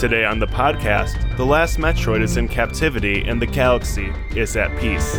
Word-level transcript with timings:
Today 0.00 0.24
on 0.24 0.38
the 0.38 0.46
podcast, 0.46 1.36
the 1.36 1.44
last 1.44 1.76
Metroid 1.76 2.22
is 2.22 2.38
in 2.38 2.48
captivity 2.48 3.22
and 3.28 3.38
the 3.38 3.44
galaxy 3.44 4.10
is 4.34 4.56
at 4.56 4.74
peace. 4.80 5.16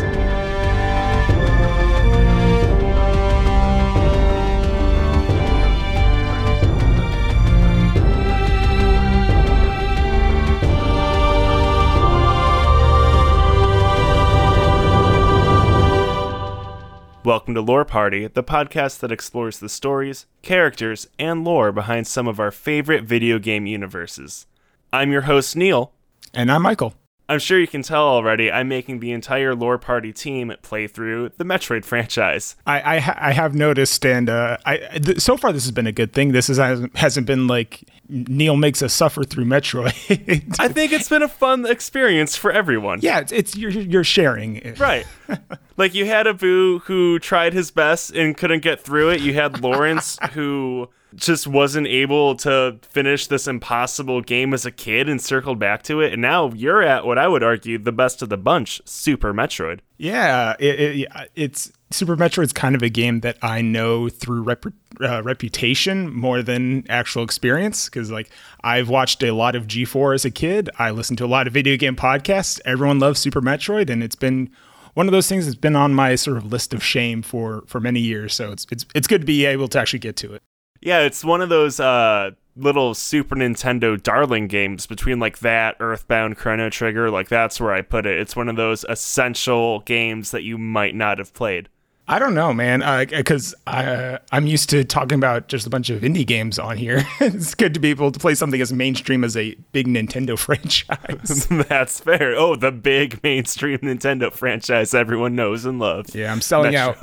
Welcome 17.24 17.54
to 17.54 17.60
Lore 17.60 17.84
Party, 17.84 18.26
the 18.26 18.42
podcast 18.42 18.98
that 18.98 19.12
explores 19.12 19.60
the 19.60 19.68
stories, 19.68 20.26
characters, 20.42 21.06
and 21.20 21.44
lore 21.44 21.70
behind 21.70 22.08
some 22.08 22.26
of 22.26 22.40
our 22.40 22.50
favorite 22.50 23.04
video 23.04 23.38
game 23.38 23.66
universes. 23.66 24.48
I'm 24.92 25.10
your 25.10 25.22
host, 25.22 25.56
Neil. 25.56 25.92
And 26.34 26.50
I'm 26.52 26.62
Michael. 26.62 26.94
I'm 27.28 27.38
sure 27.38 27.58
you 27.58 27.66
can 27.66 27.82
tell 27.82 28.02
already, 28.02 28.52
I'm 28.52 28.68
making 28.68 29.00
the 29.00 29.12
entire 29.12 29.54
Lore 29.54 29.78
Party 29.78 30.12
team 30.12 30.52
play 30.60 30.86
through 30.86 31.30
the 31.38 31.44
Metroid 31.44 31.84
franchise. 31.84 32.56
I 32.66 32.96
I, 32.96 32.98
ha- 32.98 33.16
I 33.18 33.32
have 33.32 33.54
noticed, 33.54 34.04
and 34.04 34.28
uh, 34.28 34.58
I 34.66 34.76
th- 34.76 35.20
so 35.20 35.38
far 35.38 35.50
this 35.50 35.64
has 35.64 35.70
been 35.70 35.86
a 35.86 35.92
good 35.92 36.12
thing. 36.12 36.32
This 36.32 36.50
is, 36.50 36.58
hasn't 36.58 37.26
been 37.26 37.46
like 37.46 37.84
Neil 38.08 38.56
makes 38.56 38.82
us 38.82 38.92
suffer 38.92 39.24
through 39.24 39.46
Metroid. 39.46 40.56
I 40.60 40.68
think 40.68 40.92
it's 40.92 41.08
been 41.08 41.22
a 41.22 41.28
fun 41.28 41.64
experience 41.64 42.36
for 42.36 42.52
everyone. 42.52 42.98
Yeah, 43.00 43.20
it's, 43.20 43.32
it's 43.32 43.56
you're, 43.56 43.70
you're 43.70 44.04
sharing. 44.04 44.74
Right. 44.78 45.06
like 45.78 45.94
you 45.94 46.04
had 46.04 46.26
Abu 46.26 46.80
who 46.80 47.18
tried 47.18 47.54
his 47.54 47.70
best 47.70 48.10
and 48.10 48.36
couldn't 48.36 48.60
get 48.60 48.80
through 48.82 49.10
it. 49.10 49.20
You 49.20 49.32
had 49.32 49.62
Lawrence 49.62 50.18
who 50.32 50.90
just 51.14 51.46
wasn't 51.46 51.86
able 51.86 52.34
to 52.36 52.78
finish 52.82 53.26
this 53.26 53.46
impossible 53.46 54.20
game 54.20 54.54
as 54.54 54.64
a 54.64 54.70
kid 54.70 55.08
and 55.08 55.20
circled 55.20 55.58
back 55.58 55.82
to 55.84 56.00
it. 56.00 56.12
And 56.12 56.22
now 56.22 56.50
you're 56.52 56.82
at 56.82 57.04
what 57.04 57.18
I 57.18 57.28
would 57.28 57.42
argue 57.42 57.78
the 57.78 57.92
best 57.92 58.22
of 58.22 58.28
the 58.28 58.36
bunch, 58.36 58.80
Super 58.84 59.32
Metroid. 59.32 59.80
Yeah, 59.98 60.54
it, 60.58 60.80
it, 60.80 61.08
it's 61.34 61.72
Super 61.90 62.16
Metroid's 62.16 62.52
kind 62.52 62.74
of 62.74 62.82
a 62.82 62.88
game 62.88 63.20
that 63.20 63.36
I 63.42 63.60
know 63.60 64.08
through 64.08 64.42
rep, 64.42 64.64
uh, 65.00 65.22
reputation 65.22 66.12
more 66.12 66.42
than 66.42 66.84
actual 66.88 67.22
experience 67.22 67.86
because 67.88 68.10
like 68.10 68.30
I've 68.64 68.88
watched 68.88 69.22
a 69.22 69.32
lot 69.32 69.54
of 69.54 69.66
G4 69.66 70.14
as 70.14 70.24
a 70.24 70.30
kid. 70.30 70.70
I 70.78 70.90
listened 70.90 71.18
to 71.18 71.24
a 71.24 71.26
lot 71.26 71.46
of 71.46 71.52
video 71.52 71.76
game 71.76 71.96
podcasts. 71.96 72.60
Everyone 72.64 72.98
loves 72.98 73.20
Super 73.20 73.40
Metroid, 73.40 73.90
and 73.90 74.02
it's 74.02 74.16
been 74.16 74.50
one 74.94 75.06
of 75.06 75.12
those 75.12 75.28
things 75.28 75.46
that's 75.46 75.56
been 75.56 75.76
on 75.76 75.94
my 75.94 76.14
sort 76.16 76.36
of 76.36 76.46
list 76.46 76.74
of 76.74 76.82
shame 76.82 77.22
for 77.22 77.62
for 77.66 77.80
many 77.80 78.00
years. 78.00 78.34
So 78.34 78.52
it's 78.52 78.66
it's 78.70 78.86
it's 78.94 79.06
good 79.06 79.22
to 79.22 79.26
be 79.26 79.44
able 79.44 79.68
to 79.68 79.78
actually 79.78 80.00
get 80.00 80.16
to 80.16 80.34
it. 80.34 80.42
Yeah, 80.82 81.00
it's 81.00 81.24
one 81.24 81.40
of 81.40 81.48
those 81.48 81.80
uh, 81.80 82.32
little 82.56 82.94
Super 82.94 83.36
Nintendo 83.36 84.00
darling 84.00 84.48
games 84.48 84.86
between 84.86 85.20
like 85.20 85.38
that, 85.38 85.76
Earthbound, 85.80 86.36
Chrono 86.36 86.70
Trigger. 86.70 87.10
Like 87.10 87.28
that's 87.28 87.60
where 87.60 87.72
I 87.72 87.82
put 87.82 88.04
it. 88.04 88.18
It's 88.18 88.36
one 88.36 88.48
of 88.48 88.56
those 88.56 88.84
essential 88.88 89.80
games 89.80 90.32
that 90.32 90.42
you 90.42 90.58
might 90.58 90.94
not 90.94 91.18
have 91.18 91.32
played. 91.32 91.68
I 92.08 92.18
don't 92.18 92.34
know, 92.34 92.52
man, 92.52 93.06
because 93.08 93.54
uh, 93.66 93.70
uh, 93.70 94.18
I'm 94.32 94.48
used 94.48 94.68
to 94.70 94.82
talking 94.82 95.16
about 95.16 95.46
just 95.46 95.68
a 95.68 95.70
bunch 95.70 95.88
of 95.88 96.02
indie 96.02 96.26
games 96.26 96.58
on 96.58 96.76
here. 96.76 97.06
it's 97.20 97.54
good 97.54 97.74
to 97.74 97.80
be 97.80 97.90
able 97.90 98.10
to 98.10 98.18
play 98.18 98.34
something 98.34 98.60
as 98.60 98.72
mainstream 98.72 99.22
as 99.22 99.36
a 99.36 99.54
big 99.70 99.86
Nintendo 99.86 100.36
franchise. 100.38 101.46
That's 101.68 102.00
fair. 102.00 102.34
Oh, 102.34 102.56
the 102.56 102.72
big 102.72 103.22
mainstream 103.22 103.78
Nintendo 103.78 104.32
franchise 104.32 104.94
everyone 104.94 105.36
knows 105.36 105.64
and 105.64 105.78
loves. 105.78 106.14
Yeah, 106.14 106.32
I'm 106.32 106.40
selling 106.40 106.74
out. 106.74 106.96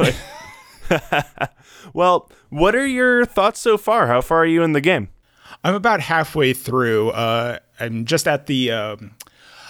well, 1.94 2.30
what 2.50 2.76
are 2.76 2.88
your 2.88 3.26
thoughts 3.26 3.60
so 3.60 3.78
far? 3.78 4.08
How 4.08 4.22
far 4.22 4.40
are 4.40 4.46
you 4.46 4.64
in 4.64 4.74
the 4.74 4.82
game? 4.82 5.10
I'm 5.64 5.76
about 5.76 6.02
halfway 6.02 6.54
through. 6.54 7.10
Uh, 7.10 7.60
I'm 7.80 8.06
just 8.06 8.28
at 8.28 8.46
the 8.46 8.72
um, 8.72 9.16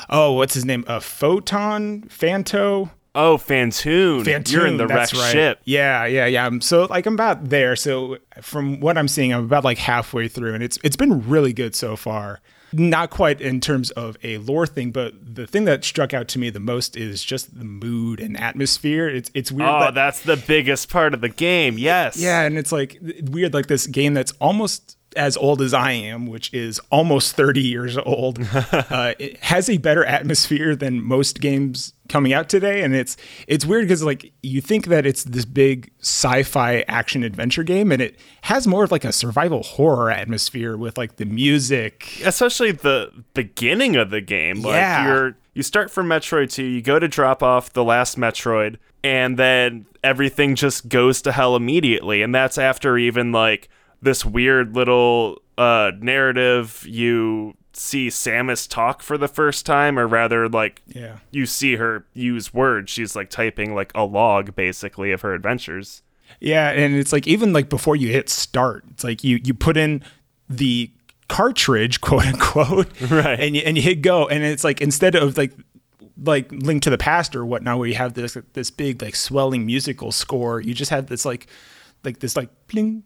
oh, 0.10 0.34
what's 0.34 0.54
his 0.54 0.66
name? 0.66 0.84
Uh, 0.88 1.00
Photon 1.00 2.04
Phanto. 2.10 2.92
Oh, 3.16 3.38
Phantoon. 3.38 4.24
Phantoon. 4.24 4.54
You're 4.54 4.68
in 4.68 4.78
the 4.78 4.88
wrecked 4.88 5.14
right. 5.14 5.32
ship. 5.32 5.62
Yeah, 5.66 6.06
yeah, 6.06 6.26
yeah. 6.28 6.46
I'm 6.46 6.62
so 6.62 6.86
like 6.86 7.06
I'm 7.06 7.16
about 7.16 7.50
there. 7.50 7.76
So 7.76 8.18
from 8.42 8.80
what 8.80 8.98
I'm 8.98 9.08
seeing, 9.08 9.34
I'm 9.34 9.44
about 9.46 9.64
like 9.64 9.78
halfway 9.78 10.28
through, 10.28 10.54
and 10.54 10.64
it's 10.64 10.78
it's 10.84 10.96
been 10.96 11.28
really 11.28 11.54
good 11.54 11.76
so 11.76 11.96
far. 11.96 12.40
Not 12.72 13.10
quite 13.10 13.42
in 13.42 13.60
terms 13.62 13.92
of 13.92 14.18
a 14.24 14.38
lore 14.38 14.68
thing, 14.68 14.92
but 14.92 15.14
the 15.22 15.48
thing 15.48 15.66
that 15.66 15.84
struck 15.84 16.14
out 16.14 16.28
to 16.30 16.40
me 16.40 16.50
the 16.50 16.60
most 16.60 16.96
is 16.96 17.24
just 17.24 17.58
the 17.58 17.66
mood 17.66 18.20
and 18.20 18.40
atmosphere. 18.40 19.08
It's 19.10 19.32
it's 19.34 19.52
weird. 19.52 19.70
Oh, 19.70 19.80
that, 19.80 19.96
that's 19.96 20.22
the 20.22 20.38
biggest 20.38 20.90
part 20.90 21.14
of 21.14 21.22
the 21.22 21.30
game. 21.30 21.78
Yes. 21.78 22.18
Yeah, 22.18 22.42
and 22.42 22.58
it's 22.58 22.72
like 22.72 23.00
weird, 23.24 23.54
like 23.54 23.68
this 23.68 23.88
game 23.88 24.14
that's 24.14 24.34
almost 24.34 24.98
as 25.16 25.38
old 25.38 25.62
as 25.62 25.74
I 25.74 25.92
am, 25.92 26.28
which 26.28 26.54
is 26.54 26.80
almost 26.92 27.36
30 27.36 27.62
years 27.62 27.98
old, 27.98 28.40
uh, 28.72 29.14
it 29.20 29.38
has 29.44 29.70
a 29.70 29.78
better 29.78 30.06
atmosphere 30.06 30.76
than 30.76 31.04
most 31.04 31.42
games 31.42 31.94
coming 32.08 32.34
out 32.34 32.50
today. 32.50 32.84
And 32.84 32.96
it's 32.96 33.18
it's 33.48 33.66
weird 33.66 33.86
because 33.86 34.04
like 34.04 34.32
you 34.42 34.62
think 34.62 34.88
that 34.88 35.06
it's 35.06 35.24
this 35.24 35.46
big 35.46 35.92
sci-fi 36.00 36.84
action 36.88 37.24
adventure 37.24 37.64
game, 37.64 37.92
and 37.92 38.02
it 38.02 38.20
has 38.42 38.68
more 38.68 38.84
of 38.84 38.92
like 38.92 39.06
a 39.06 39.12
survival 39.12 39.64
horror 39.64 40.12
atmosphere 40.12 40.78
with 40.78 40.98
like 40.98 41.16
the 41.18 41.26
music, 41.26 42.22
especially 42.24 42.72
the 42.72 43.12
beginning 43.34 43.96
of 43.96 44.10
the 44.10 44.22
game. 44.22 44.62
Like 44.62 44.76
yeah. 44.76 45.08
you're 45.08 45.36
you 45.54 45.64
start 45.64 45.92
from 45.92 46.08
Metroid 46.08 46.52
2, 46.52 46.64
you 46.64 46.82
go 46.82 47.00
to 47.00 47.08
drop 47.08 47.44
off 47.44 47.74
the 47.74 47.84
last 47.84 48.18
Metroid, 48.18 48.78
and 49.04 49.38
then 49.38 49.86
everything 50.04 50.56
just 50.56 50.88
goes 50.88 51.22
to 51.24 51.32
hell 51.32 51.56
immediately. 51.56 52.22
And 52.22 52.34
that's 52.34 52.58
after 52.58 52.98
even 52.98 53.32
like 53.32 53.70
this 54.02 54.26
weird 54.26 54.76
little 54.76 55.42
uh, 55.58 55.92
narrative. 56.00 56.86
You 56.88 57.56
see 57.74 58.08
Samus 58.08 58.68
talk 58.68 59.02
for 59.02 59.18
the 59.18 59.28
first 59.28 59.66
time, 59.66 59.98
or 59.98 60.08
rather, 60.08 60.48
like 60.50 60.82
yeah. 60.88 61.20
you 61.32 61.46
see 61.46 61.76
her 61.76 62.06
use 62.14 62.54
words. 62.54 62.92
She's 62.92 63.16
like 63.16 63.30
typing 63.30 63.76
like 63.76 63.92
a 63.96 64.04
log, 64.04 64.56
basically, 64.56 65.12
of 65.12 65.22
her 65.22 65.34
adventures. 65.34 66.02
Yeah, 66.40 66.70
and 66.70 66.96
it's 66.96 67.12
like 67.12 67.28
even 67.28 67.54
like 67.54 67.70
before 67.70 67.96
you 67.96 68.10
hit 68.10 68.30
start, 68.30 68.84
it's 68.92 69.04
like 69.04 69.24
you 69.24 69.40
you 69.44 69.54
put 69.54 69.78
in 69.78 70.04
the 70.50 70.92
cartridge, 71.28 72.02
quote 72.02 72.26
unquote, 72.26 72.88
right, 73.12 73.40
and 73.40 73.56
you 73.56 73.62
and 73.66 73.78
you 73.78 73.84
hit 73.84 74.02
go, 74.02 74.28
and 74.28 74.44
it's 74.44 74.64
like 74.64 74.82
instead 74.82 75.16
of 75.16 75.38
like 75.38 75.54
like 76.22 76.52
Link 76.52 76.84
to 76.84 76.90
the 76.90 76.98
Past 76.98 77.36
or 77.36 77.46
whatnot, 77.46 77.80
where 77.80 77.88
you 77.88 77.96
have 77.96 78.14
this 78.14 78.38
this 78.54 78.72
big 78.72 79.02
like 79.02 79.16
swelling 79.16 79.66
musical 79.66 80.12
score, 80.12 80.60
you 80.60 80.74
just 80.74 80.92
have 80.92 81.08
this 81.08 81.26
like 81.26 81.48
like 82.04 82.20
this 82.20 82.36
like 82.36 82.50
bling 82.68 83.04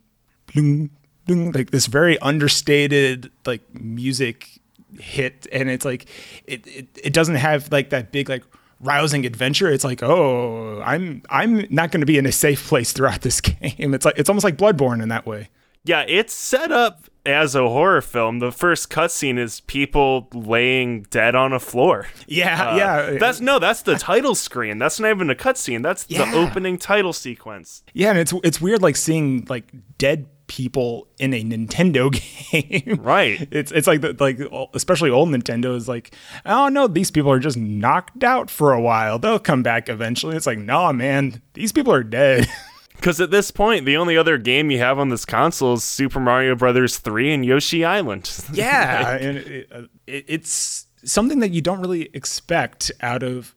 bling 0.48 0.90
bling 1.26 1.52
like 1.52 1.72
this 1.72 1.86
very 1.86 2.18
understated 2.20 3.32
like 3.46 3.62
music 3.74 4.60
hit, 5.00 5.48
and 5.52 5.70
it's 5.70 5.86
like 5.86 6.06
it 6.46 6.66
it, 6.68 6.88
it 7.04 7.14
doesn't 7.14 7.36
have 7.36 7.72
like 7.72 7.90
that 7.92 8.12
big 8.12 8.30
like 8.30 8.44
rousing 8.80 9.26
adventure. 9.26 9.70
It's 9.70 9.84
like, 9.84 10.04
oh, 10.04 10.82
I'm 10.84 11.24
I'm 11.30 11.66
not 11.70 11.92
going 11.92 12.02
to 12.02 12.06
be 12.06 12.18
in 12.18 12.26
a 12.26 12.32
safe 12.32 12.68
place 12.68 12.92
throughout 12.92 13.22
this 13.22 13.42
game. 13.42 13.94
It's 13.94 14.06
like 14.06 14.18
it's 14.18 14.30
almost 14.30 14.44
like 14.44 14.58
Bloodborne 14.58 15.02
in 15.02 15.10
that 15.10 15.26
way. 15.26 15.50
Yeah, 15.86 16.06
it's 16.08 16.34
set 16.34 16.72
up 16.72 17.06
as 17.26 17.56
a 17.56 17.62
horror 17.68 18.02
film. 18.02 18.40
The 18.40 18.52
first 18.52 18.90
cutscene 18.90 19.38
is 19.40 19.62
people 19.62 20.28
laying 20.34 21.04
dead 21.04 21.36
on 21.36 21.54
a 21.54 21.60
floor. 21.60 22.08
Yeah, 22.28 22.72
Uh, 22.72 22.76
yeah. 22.78 23.18
That's 23.20 23.40
no, 23.40 23.60
that's 23.60 23.82
the 23.84 23.96
title 23.96 24.36
screen. 24.36 24.78
That's 24.80 25.00
not 25.00 25.10
even 25.12 25.30
a 25.30 25.36
cutscene. 25.36 25.84
That's 25.84 26.06
Yeah. 26.10 26.30
the 26.32 26.38
opening 26.38 26.78
title 26.78 27.14
sequence. 27.14 27.84
Yeah, 27.94 28.10
and 28.10 28.20
it's 28.20 28.34
it's 28.44 28.60
weird 28.60 28.82
like 28.82 28.96
seeing 28.96 29.46
like 29.50 29.66
dead 29.98 30.28
people 30.48 31.08
in 31.20 31.34
a 31.34 31.42
Nintendo 31.44 32.12
game. 32.52 33.00
Right. 33.02 33.48
It's 33.52 33.72
it's 33.72 33.88
like 33.88 34.02
the, 34.02 34.16
like 34.20 34.40
especially 34.74 35.10
old 35.10 35.30
Nintendo 35.30 35.76
is 35.76 35.88
like, 35.88 36.14
oh 36.46 36.68
no, 36.70 36.88
these 36.88 37.12
people 37.12 37.32
are 37.32 37.40
just 37.40 37.58
knocked 37.58 38.24
out 38.24 38.50
for 38.50 38.74
a 38.74 38.82
while. 38.82 39.18
They'll 39.20 39.40
come 39.40 39.64
back 39.64 39.88
eventually. 39.90 40.36
It's 40.36 40.46
like, 40.48 40.60
nah, 40.60 40.92
man, 40.92 41.42
these 41.54 41.72
people 41.72 41.94
are 41.94 42.04
dead. 42.04 42.48
Because 43.04 43.20
at 43.20 43.32
this 43.32 43.52
point, 43.52 43.84
the 43.84 43.98
only 43.98 44.16
other 44.18 44.38
game 44.38 44.72
you 44.72 44.78
have 44.78 44.98
on 44.98 45.10
this 45.10 45.26
console 45.26 45.74
is 45.74 45.84
Super 45.84 46.22
Mario 46.22 46.56
Brothers 46.56 47.00
3 47.00 47.34
and 47.34 47.46
Yoshi 47.46 47.84
Island. 47.84 48.32
yeah, 48.54 49.18
and 49.18 49.38
it, 49.40 49.68
uh, 49.70 49.82
it, 50.08 50.24
it's 50.30 50.88
something 51.04 51.40
that 51.40 51.52
you 51.52 51.60
don't 51.60 51.82
really 51.82 52.04
expect 52.14 52.94
out 53.02 53.22
of 53.22 53.56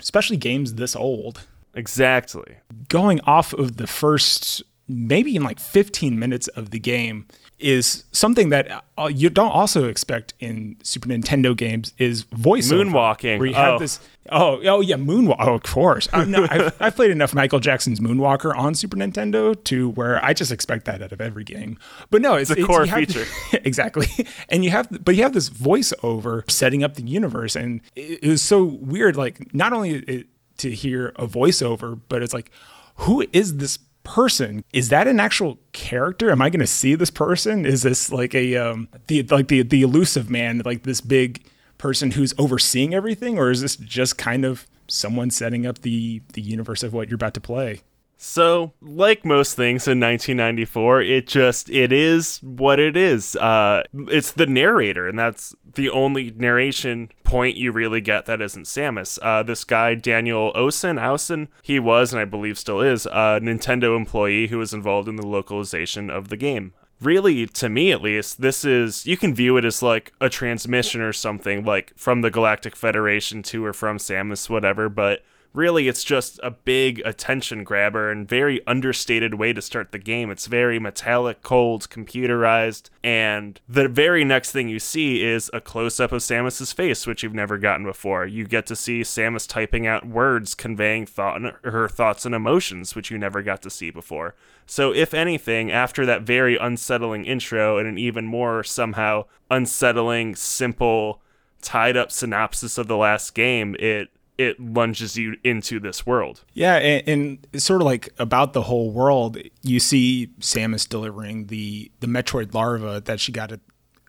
especially 0.00 0.36
games 0.36 0.74
this 0.74 0.96
old. 0.96 1.46
exactly. 1.72 2.56
Going 2.88 3.20
off 3.20 3.52
of 3.52 3.76
the 3.76 3.86
first 3.86 4.64
maybe 4.88 5.36
in 5.36 5.44
like 5.44 5.60
15 5.60 6.18
minutes 6.18 6.48
of 6.48 6.70
the 6.70 6.80
game, 6.80 7.26
is 7.60 8.04
something 8.10 8.48
that 8.48 8.84
uh, 8.98 9.10
you 9.12 9.28
don't 9.30 9.50
also 9.52 9.86
expect 9.86 10.34
in 10.40 10.76
Super 10.82 11.08
Nintendo 11.08 11.56
games 11.56 11.92
is 11.98 12.22
voice 12.22 12.72
Moonwalking. 12.72 13.38
Where 13.38 13.46
you 13.48 13.54
have 13.54 13.74
Oh. 13.74 13.78
this. 13.78 14.00
Oh, 14.28 14.60
oh 14.64 14.80
yeah, 14.80 14.96
moonwalk. 14.96 15.36
Oh, 15.38 15.54
of 15.54 15.62
course. 15.62 16.08
I, 16.12 16.24
no, 16.24 16.46
I've, 16.50 16.76
I've 16.80 16.96
played 16.96 17.10
enough 17.10 17.34
Michael 17.34 17.58
Jackson's 17.58 18.00
Moonwalker 18.00 18.54
on 18.56 18.74
Super 18.74 18.96
Nintendo 18.96 19.62
to 19.64 19.88
where 19.90 20.22
I 20.24 20.34
just 20.34 20.52
expect 20.52 20.84
that 20.84 21.02
out 21.02 21.12
of 21.12 21.20
every 21.20 21.44
game. 21.44 21.78
But 22.10 22.20
no, 22.20 22.34
it's, 22.34 22.50
a 22.50 22.62
core 22.62 22.84
have- 22.84 22.98
feature. 22.98 23.26
exactly. 23.64 24.06
And 24.48 24.64
you 24.64 24.70
have, 24.70 24.88
but 25.04 25.16
you 25.16 25.22
have 25.22 25.32
this 25.32 25.48
voiceover 25.48 26.48
setting 26.50 26.84
up 26.84 26.94
the 26.94 27.02
universe, 27.02 27.56
and 27.56 27.80
it, 27.96 28.22
it 28.22 28.28
was 28.28 28.42
so 28.42 28.64
weird. 28.64 29.16
Like 29.16 29.54
not 29.54 29.72
only 29.72 29.94
it, 29.94 30.26
to 30.58 30.70
hear 30.70 31.08
a 31.16 31.26
voiceover, 31.26 31.98
but 32.08 32.22
it's 32.22 32.34
like, 32.34 32.50
who 32.96 33.26
is 33.32 33.56
this 33.56 33.78
person? 34.02 34.64
Is 34.72 34.90
that 34.90 35.06
an 35.08 35.18
actual 35.18 35.58
character? 35.72 36.30
Am 36.30 36.42
I 36.42 36.50
going 36.50 36.60
to 36.60 36.66
see 36.66 36.94
this 36.94 37.10
person? 37.10 37.64
Is 37.64 37.82
this 37.82 38.12
like 38.12 38.34
a 38.34 38.56
um 38.56 38.88
the 39.06 39.22
like 39.24 39.48
the 39.48 39.62
the 39.62 39.82
Illusive 39.82 40.28
Man, 40.28 40.60
like 40.64 40.82
this 40.82 41.00
big 41.00 41.42
person 41.80 42.12
who's 42.12 42.34
overseeing 42.38 42.94
everything, 42.94 43.38
or 43.38 43.50
is 43.50 43.62
this 43.62 43.76
just 43.76 44.16
kind 44.18 44.44
of 44.44 44.66
someone 44.86 45.30
setting 45.30 45.66
up 45.66 45.80
the 45.80 46.22
the 46.34 46.42
universe 46.42 46.82
of 46.82 46.92
what 46.92 47.08
you're 47.08 47.16
about 47.16 47.34
to 47.34 47.40
play? 47.40 47.80
So, 48.22 48.74
like 48.82 49.24
most 49.24 49.54
things 49.54 49.88
in 49.88 49.98
1994, 49.98 51.00
it 51.00 51.26
just 51.26 51.70
it 51.70 51.90
is 51.90 52.36
what 52.42 52.78
it 52.78 52.94
is. 52.94 53.34
Uh, 53.34 53.84
it's 53.94 54.32
the 54.32 54.44
narrator, 54.44 55.08
and 55.08 55.18
that's 55.18 55.54
the 55.74 55.88
only 55.88 56.30
narration 56.36 57.10
point 57.24 57.56
you 57.56 57.72
really 57.72 58.02
get 58.02 58.26
that 58.26 58.42
isn't 58.42 58.66
Samus. 58.66 59.18
Uh, 59.22 59.42
this 59.42 59.64
guy 59.64 59.94
Daniel 59.94 60.52
Owsen, 60.54 61.00
Owsen, 61.00 61.48
he 61.62 61.78
was, 61.80 62.12
and 62.12 62.20
I 62.20 62.26
believe 62.26 62.58
still 62.58 62.82
is, 62.82 63.06
a 63.06 63.40
Nintendo 63.40 63.96
employee 63.96 64.48
who 64.48 64.58
was 64.58 64.74
involved 64.74 65.08
in 65.08 65.16
the 65.16 65.26
localization 65.26 66.10
of 66.10 66.28
the 66.28 66.36
game. 66.36 66.74
Really, 67.00 67.46
to 67.46 67.68
me 67.70 67.92
at 67.92 68.02
least, 68.02 68.42
this 68.42 68.64
is 68.64 69.06
you 69.06 69.16
can 69.16 69.34
view 69.34 69.56
it 69.56 69.64
as 69.64 69.82
like 69.82 70.12
a 70.20 70.28
transmission 70.28 71.00
or 71.00 71.14
something, 71.14 71.64
like 71.64 71.92
from 71.96 72.20
the 72.20 72.30
Galactic 72.30 72.76
Federation 72.76 73.42
to 73.44 73.64
or 73.64 73.72
from 73.72 73.96
Samus, 73.96 74.50
whatever. 74.50 74.90
But 74.90 75.24
really 75.52 75.88
it's 75.88 76.04
just 76.04 76.38
a 76.42 76.50
big 76.50 77.00
attention 77.04 77.64
grabber 77.64 78.10
and 78.10 78.28
very 78.28 78.64
understated 78.66 79.34
way 79.34 79.52
to 79.52 79.60
start 79.62 79.92
the 79.92 79.98
game. 79.98 80.30
It's 80.30 80.46
very 80.46 80.78
metallic, 80.78 81.42
cold, 81.42 81.88
computerized, 81.90 82.90
and 83.02 83.60
the 83.68 83.88
very 83.88 84.24
next 84.24 84.52
thing 84.52 84.68
you 84.68 84.78
see 84.78 85.24
is 85.24 85.50
a 85.52 85.60
close 85.60 85.98
up 85.98 86.12
of 86.12 86.22
Samus's 86.22 86.72
face, 86.72 87.06
which 87.06 87.22
you've 87.22 87.34
never 87.34 87.58
gotten 87.58 87.84
before. 87.84 88.26
You 88.26 88.46
get 88.46 88.66
to 88.66 88.76
see 88.76 89.02
Samus 89.02 89.48
typing 89.48 89.86
out 89.86 90.06
words 90.06 90.54
conveying 90.54 91.06
thought 91.06 91.40
her 91.64 91.88
thoughts 91.88 92.24
and 92.24 92.34
emotions, 92.34 92.94
which 92.94 93.10
you 93.10 93.18
never 93.18 93.42
got 93.42 93.62
to 93.62 93.70
see 93.70 93.90
before. 93.90 94.34
So, 94.66 94.94
if 94.94 95.14
anything, 95.14 95.72
after 95.72 96.06
that 96.06 96.22
very 96.22 96.56
unsettling 96.56 97.24
intro 97.24 97.78
and 97.78 97.88
an 97.88 97.98
even 97.98 98.24
more 98.26 98.62
somehow 98.62 99.24
unsettling, 99.50 100.36
simple, 100.36 101.20
tied 101.60 101.96
up 101.96 102.12
synopsis 102.12 102.78
of 102.78 102.86
the 102.86 102.96
last 102.96 103.34
game, 103.34 103.74
it 103.80 104.10
it 104.40 104.58
lunges 104.58 105.18
you 105.18 105.36
into 105.44 105.78
this 105.78 106.06
world. 106.06 106.44
Yeah, 106.54 106.76
and, 106.76 107.46
and 107.52 107.62
sort 107.62 107.82
of 107.82 107.84
like 107.84 108.08
about 108.18 108.54
the 108.54 108.62
whole 108.62 108.90
world. 108.90 109.36
You 109.60 109.78
see 109.78 110.30
Samus 110.40 110.88
delivering 110.88 111.48
the 111.48 111.92
the 112.00 112.06
Metroid 112.06 112.54
larva 112.54 113.02
that 113.04 113.20
she 113.20 113.32
got 113.32 113.52
at 113.52 113.60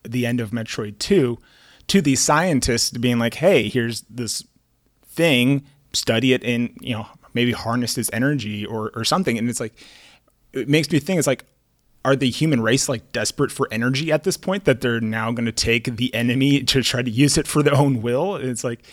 the 0.04 0.26
end 0.26 0.40
of 0.40 0.52
Metroid 0.52 1.00
Two 1.00 1.38
to 1.88 2.02
these 2.02 2.22
scientists, 2.22 2.92
being 2.92 3.20
like, 3.20 3.34
"Hey, 3.34 3.68
here's 3.68 4.04
this 4.04 4.46
thing. 5.06 5.66
Study 5.92 6.32
it, 6.32 6.46
and 6.46 6.78
you 6.80 6.96
know 6.96 7.08
maybe 7.34 7.52
harness 7.52 7.98
its 7.98 8.10
energy 8.14 8.66
or 8.66 8.90
or 8.96 9.04
something." 9.04 9.38
And 9.38 9.50
it's 9.50 9.60
like 9.60 9.74
it 10.54 10.70
makes 10.70 10.90
me 10.90 11.00
think. 11.00 11.20
It's 11.20 11.28
like. 11.28 11.44
Are 12.04 12.16
the 12.16 12.32
human 12.32 12.62
race 12.62 12.90
like 12.90 13.12
desperate 13.12 13.52
for 13.52 13.68
energy 13.70 14.12
at 14.12 14.24
this 14.24 14.36
point 14.36 14.66
that 14.66 14.82
they're 14.82 15.00
now 15.00 15.32
going 15.32 15.46
to 15.46 15.52
take 15.52 15.98
the 15.98 16.12
enemy 16.16 16.64
to 16.64 16.82
try 16.82 17.04
to 17.04 17.12
use 17.12 17.38
it 17.38 17.46
for 17.46 17.62
their 17.62 17.76
own 17.76 18.02
will? 18.02 18.38
It's 18.38 18.64
like, 18.64 18.84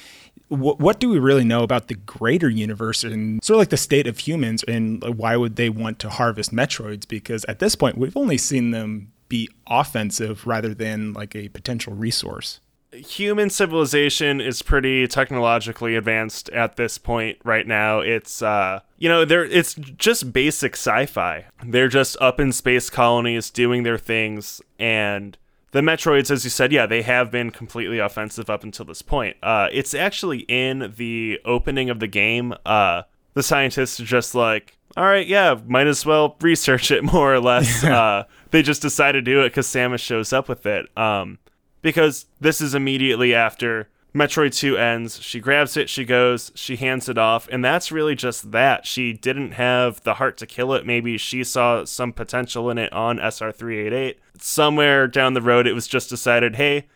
what, 0.48 0.80
what 0.80 1.00
do 1.00 1.08
we 1.08 1.18
really 1.18 1.44
know 1.44 1.62
about 1.62 1.88
the 1.88 1.94
greater 1.94 2.48
universe 2.48 3.04
and 3.04 3.42
sort 3.42 3.56
of 3.56 3.58
like 3.58 3.68
the 3.68 3.76
state 3.76 4.06
of 4.06 4.18
humans 4.18 4.62
and 4.64 5.02
why 5.16 5.36
would 5.36 5.56
they 5.56 5.68
want 5.68 5.98
to 6.00 6.10
harvest 6.10 6.52
metroids 6.52 7.06
because 7.06 7.44
at 7.44 7.58
this 7.58 7.74
point 7.74 7.98
we've 7.98 8.16
only 8.16 8.38
seen 8.38 8.70
them 8.70 9.12
be 9.28 9.48
offensive 9.66 10.46
rather 10.46 10.72
than 10.74 11.12
like 11.12 11.36
a 11.36 11.48
potential 11.48 11.94
resource 11.94 12.60
Human 12.90 13.50
civilization 13.50 14.40
is 14.40 14.62
pretty 14.62 15.06
technologically 15.06 15.94
advanced 15.94 16.48
at 16.48 16.76
this 16.76 16.96
point 16.96 17.36
right 17.44 17.66
now. 17.66 18.00
It's 18.00 18.40
uh 18.40 18.80
you 18.96 19.10
know, 19.10 19.26
they're 19.26 19.44
it's 19.44 19.74
just 19.74 20.32
basic 20.32 20.72
sci-fi. 20.72 21.44
They're 21.62 21.88
just 21.88 22.16
up 22.18 22.40
in 22.40 22.50
space 22.50 22.88
colonies 22.88 23.50
doing 23.50 23.82
their 23.82 23.98
things 23.98 24.62
and 24.78 25.36
the 25.72 25.80
Metroids, 25.80 26.30
as 26.30 26.44
you 26.44 26.50
said, 26.50 26.72
yeah, 26.72 26.86
they 26.86 27.02
have 27.02 27.30
been 27.30 27.50
completely 27.50 27.98
offensive 27.98 28.48
up 28.48 28.64
until 28.64 28.86
this 28.86 29.02
point. 29.02 29.36
Uh, 29.42 29.68
it's 29.72 29.94
actually 29.94 30.40
in 30.48 30.94
the 30.96 31.40
opening 31.44 31.90
of 31.90 32.00
the 32.00 32.06
game. 32.06 32.54
Uh, 32.64 33.02
the 33.34 33.42
scientists 33.42 34.00
are 34.00 34.04
just 34.04 34.34
like, 34.34 34.78
all 34.96 35.04
right, 35.04 35.26
yeah, 35.26 35.58
might 35.66 35.86
as 35.86 36.06
well 36.06 36.36
research 36.40 36.90
it 36.90 37.04
more 37.12 37.34
or 37.34 37.40
less. 37.40 37.84
uh, 37.84 38.24
they 38.50 38.62
just 38.62 38.82
decide 38.82 39.12
to 39.12 39.22
do 39.22 39.42
it 39.42 39.50
because 39.50 39.66
Samus 39.66 40.00
shows 40.00 40.32
up 40.32 40.48
with 40.48 40.64
it. 40.64 40.86
Um, 40.96 41.38
because 41.82 42.26
this 42.40 42.60
is 42.60 42.74
immediately 42.74 43.34
after 43.34 43.88
Metroid 44.18 44.54
2 44.54 44.76
ends. 44.76 45.22
She 45.22 45.40
grabs 45.40 45.76
it, 45.76 45.88
she 45.88 46.04
goes, 46.04 46.50
she 46.54 46.76
hands 46.76 47.08
it 47.08 47.16
off, 47.16 47.48
and 47.50 47.64
that's 47.64 47.92
really 47.92 48.14
just 48.14 48.50
that. 48.50 48.86
She 48.86 49.12
didn't 49.12 49.52
have 49.52 50.02
the 50.02 50.14
heart 50.14 50.36
to 50.38 50.46
kill 50.46 50.74
it. 50.74 50.84
Maybe 50.84 51.16
she 51.16 51.44
saw 51.44 51.84
some 51.84 52.12
potential 52.12 52.68
in 52.68 52.78
it 52.78 52.92
on 52.92 53.18
SR388. 53.18 54.16
Somewhere 54.38 55.06
down 55.06 55.34
the 55.34 55.42
road, 55.42 55.66
it 55.66 55.72
was 55.72 55.86
just 55.86 56.10
decided, 56.10 56.56
hey, 56.56 56.88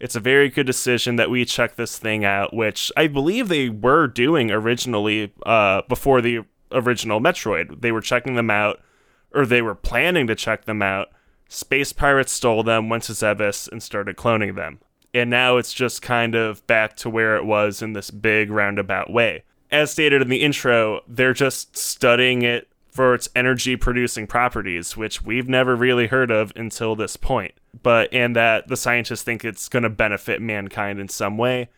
it's 0.00 0.16
a 0.16 0.20
very 0.20 0.48
good 0.48 0.66
decision 0.66 1.16
that 1.16 1.30
we 1.30 1.44
check 1.44 1.76
this 1.76 1.98
thing 1.98 2.24
out, 2.24 2.52
which 2.52 2.90
I 2.96 3.06
believe 3.06 3.48
they 3.48 3.68
were 3.68 4.06
doing 4.06 4.50
originally 4.50 5.32
uh, 5.46 5.82
before 5.88 6.20
the 6.20 6.40
original 6.72 7.20
Metroid. 7.20 7.80
They 7.80 7.92
were 7.92 8.00
checking 8.00 8.34
them 8.34 8.50
out, 8.50 8.80
or 9.32 9.46
they 9.46 9.62
were 9.62 9.74
planning 9.74 10.26
to 10.26 10.34
check 10.34 10.64
them 10.64 10.82
out. 10.82 11.08
Space 11.48 11.92
pirates 11.92 12.32
stole 12.32 12.62
them, 12.62 12.88
went 12.88 13.04
to 13.04 13.12
Zebes, 13.12 13.70
and 13.70 13.82
started 13.82 14.16
cloning 14.16 14.56
them. 14.56 14.80
And 15.14 15.30
now 15.30 15.56
it's 15.56 15.72
just 15.72 16.02
kind 16.02 16.34
of 16.34 16.66
back 16.66 16.96
to 16.96 17.08
where 17.08 17.36
it 17.36 17.44
was 17.44 17.80
in 17.80 17.92
this 17.92 18.10
big 18.10 18.50
roundabout 18.50 19.10
way. 19.10 19.44
As 19.70 19.90
stated 19.90 20.20
in 20.20 20.28
the 20.28 20.42
intro, 20.42 21.00
they're 21.08 21.32
just 21.32 21.76
studying 21.76 22.42
it 22.42 22.68
for 22.90 23.14
its 23.14 23.28
energy 23.34 23.76
producing 23.76 24.26
properties, 24.26 24.96
which 24.96 25.22
we've 25.22 25.48
never 25.48 25.74
really 25.74 26.08
heard 26.08 26.30
of 26.30 26.52
until 26.54 26.94
this 26.94 27.16
point. 27.16 27.54
But, 27.82 28.12
and 28.12 28.36
that 28.36 28.68
the 28.68 28.76
scientists 28.76 29.22
think 29.22 29.44
it's 29.44 29.68
going 29.68 29.82
to 29.84 29.90
benefit 29.90 30.42
mankind 30.42 31.00
in 31.00 31.08
some 31.08 31.38
way 31.38 31.68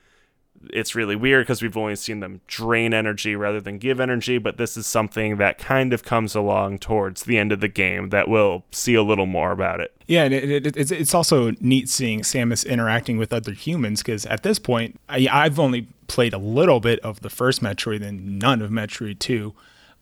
it's 0.70 0.94
really 0.94 1.16
weird 1.16 1.46
because 1.46 1.62
we've 1.62 1.76
only 1.76 1.96
seen 1.96 2.20
them 2.20 2.40
drain 2.46 2.92
energy 2.94 3.36
rather 3.36 3.60
than 3.60 3.78
give 3.78 4.00
energy, 4.00 4.38
but 4.38 4.56
this 4.56 4.76
is 4.76 4.86
something 4.86 5.36
that 5.36 5.58
kind 5.58 5.92
of 5.92 6.02
comes 6.02 6.34
along 6.34 6.78
towards 6.78 7.24
the 7.24 7.38
end 7.38 7.52
of 7.52 7.60
the 7.60 7.68
game 7.68 8.10
that 8.10 8.28
we'll 8.28 8.64
see 8.72 8.94
a 8.94 9.02
little 9.02 9.26
more 9.26 9.52
about 9.52 9.80
it. 9.80 9.94
Yeah, 10.06 10.24
and 10.24 10.34
it, 10.34 10.66
it, 10.66 10.76
it's 10.76 10.90
it's 10.90 11.14
also 11.14 11.52
neat 11.60 11.88
seeing 11.88 12.20
Samus 12.20 12.66
interacting 12.66 13.18
with 13.18 13.32
other 13.32 13.52
humans 13.52 14.02
because 14.02 14.24
at 14.26 14.42
this 14.42 14.58
point, 14.58 15.00
I, 15.08 15.28
I've 15.30 15.58
only 15.58 15.88
played 16.06 16.32
a 16.32 16.38
little 16.38 16.80
bit 16.80 17.00
of 17.00 17.20
the 17.20 17.30
first 17.30 17.62
Metroid 17.62 18.04
and 18.04 18.38
none 18.38 18.62
of 18.62 18.70
Metroid 18.70 19.18
Two, 19.18 19.54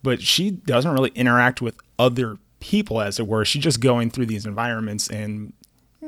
but 0.03 0.21
she 0.21 0.51
doesn't 0.51 0.93
really 0.93 1.13
interact 1.15 1.63
with 1.63 1.77
other 1.99 2.39
people, 2.61 3.01
as 3.01 3.19
it 3.19 3.27
were. 3.27 3.45
She's 3.45 3.63
just 3.63 3.81
going 3.81 4.11
through 4.11 4.27
these 4.27 4.47
environments 4.47 5.09
and 5.09 5.53